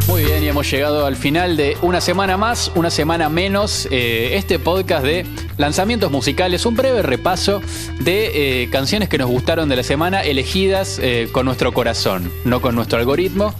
Muy 0.08 0.24
bien, 0.24 0.42
y 0.42 0.48
hemos 0.48 0.70
llegado 0.70 1.04
al 1.04 1.16
final 1.16 1.58
de 1.58 1.76
una 1.82 2.00
semana 2.00 2.38
más, 2.38 2.72
una 2.74 2.90
semana 2.90 3.28
menos, 3.28 3.86
eh, 3.90 4.30
este 4.36 4.58
podcast 4.58 5.04
de 5.04 5.26
lanzamientos 5.58 6.10
musicales, 6.10 6.64
un 6.64 6.76
breve 6.76 7.02
repaso 7.02 7.60
de 8.00 8.62
eh, 8.62 8.70
canciones 8.70 9.10
que 9.10 9.18
nos 9.18 9.28
gustaron 9.28 9.68
de 9.68 9.76
la 9.76 9.82
semana, 9.82 10.22
elegidas 10.22 10.98
eh, 11.02 11.28
con 11.30 11.44
nuestro 11.44 11.74
corazón, 11.74 12.32
no 12.46 12.62
con 12.62 12.74
nuestro 12.74 12.98
algoritmo. 12.98 13.54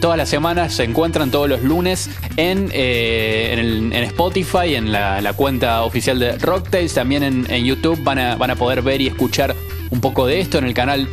todas 0.00 0.16
las 0.16 0.28
semanas 0.28 0.74
se 0.74 0.84
encuentran 0.84 1.32
todos 1.32 1.48
los 1.48 1.60
lunes 1.60 2.08
en, 2.36 2.70
en, 2.72 3.92
Spotify, 4.04 4.76
en 4.76 4.92
la, 4.92 5.32
cuenta 5.34 5.82
oficial 5.82 6.20
de 6.20 6.38
Rocktails, 6.38 6.94
también 6.94 7.24
en, 7.24 7.64
YouTube 7.64 8.00
van 8.04 8.20
a, 8.20 8.36
van 8.36 8.52
a 8.52 8.54
poder 8.54 8.80
ver 8.80 9.00
y 9.00 9.08
escuchar 9.08 9.56
un 9.90 10.00
poco 10.00 10.24
de 10.24 10.38
esto 10.38 10.58
en 10.58 10.66
el 10.66 10.74
canal 10.74 11.08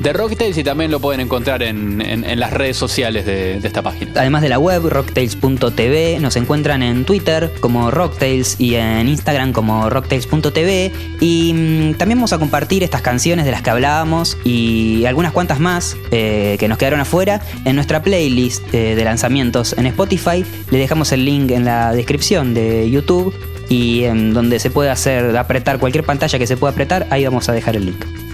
de 0.00 0.12
Rocktails 0.12 0.56
y 0.58 0.64
también 0.64 0.90
lo 0.90 1.00
pueden 1.00 1.20
encontrar 1.20 1.62
en, 1.62 1.98
las 2.38 2.52
redes 2.52 2.76
sociales 2.76 3.26
de, 3.26 3.56
esta 3.56 3.82
página. 3.82 4.12
Además 4.16 4.42
de 4.42 4.48
la 4.48 4.58
web, 4.58 4.88
rocktails.tv, 4.88 6.18
nos 6.20 6.36
encuentran 6.36 6.82
en 6.82 7.04
Twitter 7.04 7.52
como 7.60 7.90
Rocktails 7.90 8.60
y 8.60 8.76
en 8.76 9.08
Instagram 9.08 9.52
como 9.52 9.90
rocktails.tv. 9.90 10.92
Y 11.20 11.52
mm, 11.52 11.94
también 11.94 12.18
vamos 12.18 12.32
a 12.32 12.38
compartir 12.38 12.82
estas 12.82 13.02
canciones 13.02 13.44
de 13.44 13.50
las 13.50 13.62
que 13.62 13.70
hablábamos 13.70 14.38
y 14.44 15.04
algunas 15.06 15.32
cuantas 15.32 15.58
más 15.58 15.96
eh, 16.10 16.56
que 16.58 16.68
nos 16.68 16.78
quedaron 16.78 17.00
afuera 17.00 17.40
en 17.64 17.74
nuestra 17.74 18.02
playlist 18.02 18.72
eh, 18.72 18.94
de 18.94 19.04
lanzamientos 19.04 19.74
en 19.76 19.86
Spotify. 19.86 20.44
Le 20.70 20.78
dejamos 20.78 21.12
el 21.12 21.24
link 21.24 21.50
en 21.50 21.64
la 21.64 21.92
descripción 21.92 22.54
de 22.54 22.88
YouTube 22.90 23.34
y 23.68 24.04
en 24.04 24.32
donde 24.32 24.58
se 24.60 24.70
puede 24.70 24.90
hacer 24.90 25.36
apretar 25.36 25.78
cualquier 25.78 26.04
pantalla 26.04 26.38
que 26.38 26.46
se 26.46 26.56
pueda 26.56 26.72
apretar, 26.72 27.06
ahí 27.10 27.24
vamos 27.24 27.48
a 27.48 27.52
dejar 27.52 27.76
el 27.76 27.86
link. 27.86 28.27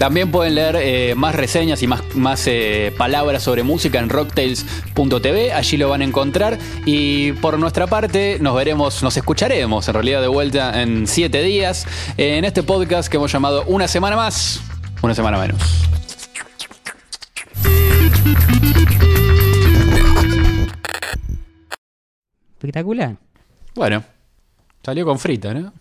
También 0.00 0.30
pueden 0.30 0.54
leer 0.54 0.76
eh, 0.76 1.14
más 1.14 1.34
reseñas 1.34 1.82
y 1.82 1.86
más, 1.86 2.00
más 2.16 2.46
eh, 2.46 2.90
palabras 2.96 3.42
sobre 3.42 3.62
música 3.62 3.98
en 3.98 4.08
rocktails.tv, 4.08 5.52
allí 5.52 5.76
lo 5.76 5.90
van 5.90 6.00
a 6.00 6.04
encontrar. 6.04 6.58
Y 6.86 7.32
por 7.32 7.58
nuestra 7.58 7.86
parte, 7.86 8.38
nos 8.40 8.56
veremos, 8.56 9.02
nos 9.02 9.14
escucharemos 9.18 9.86
en 9.88 9.92
realidad 9.92 10.22
de 10.22 10.28
vuelta 10.28 10.80
en 10.80 11.06
siete 11.06 11.42
días 11.42 11.86
en 12.16 12.46
este 12.46 12.62
podcast 12.62 13.10
que 13.10 13.18
hemos 13.18 13.30
llamado 13.30 13.62
Una 13.66 13.88
semana 13.88 14.16
más, 14.16 14.62
una 15.02 15.14
semana 15.14 15.36
menos. 15.36 15.60
Espectacular. 22.54 23.16
Bueno, 23.74 24.02
salió 24.82 25.04
con 25.04 25.18
frita, 25.18 25.52
¿no? 25.52 25.74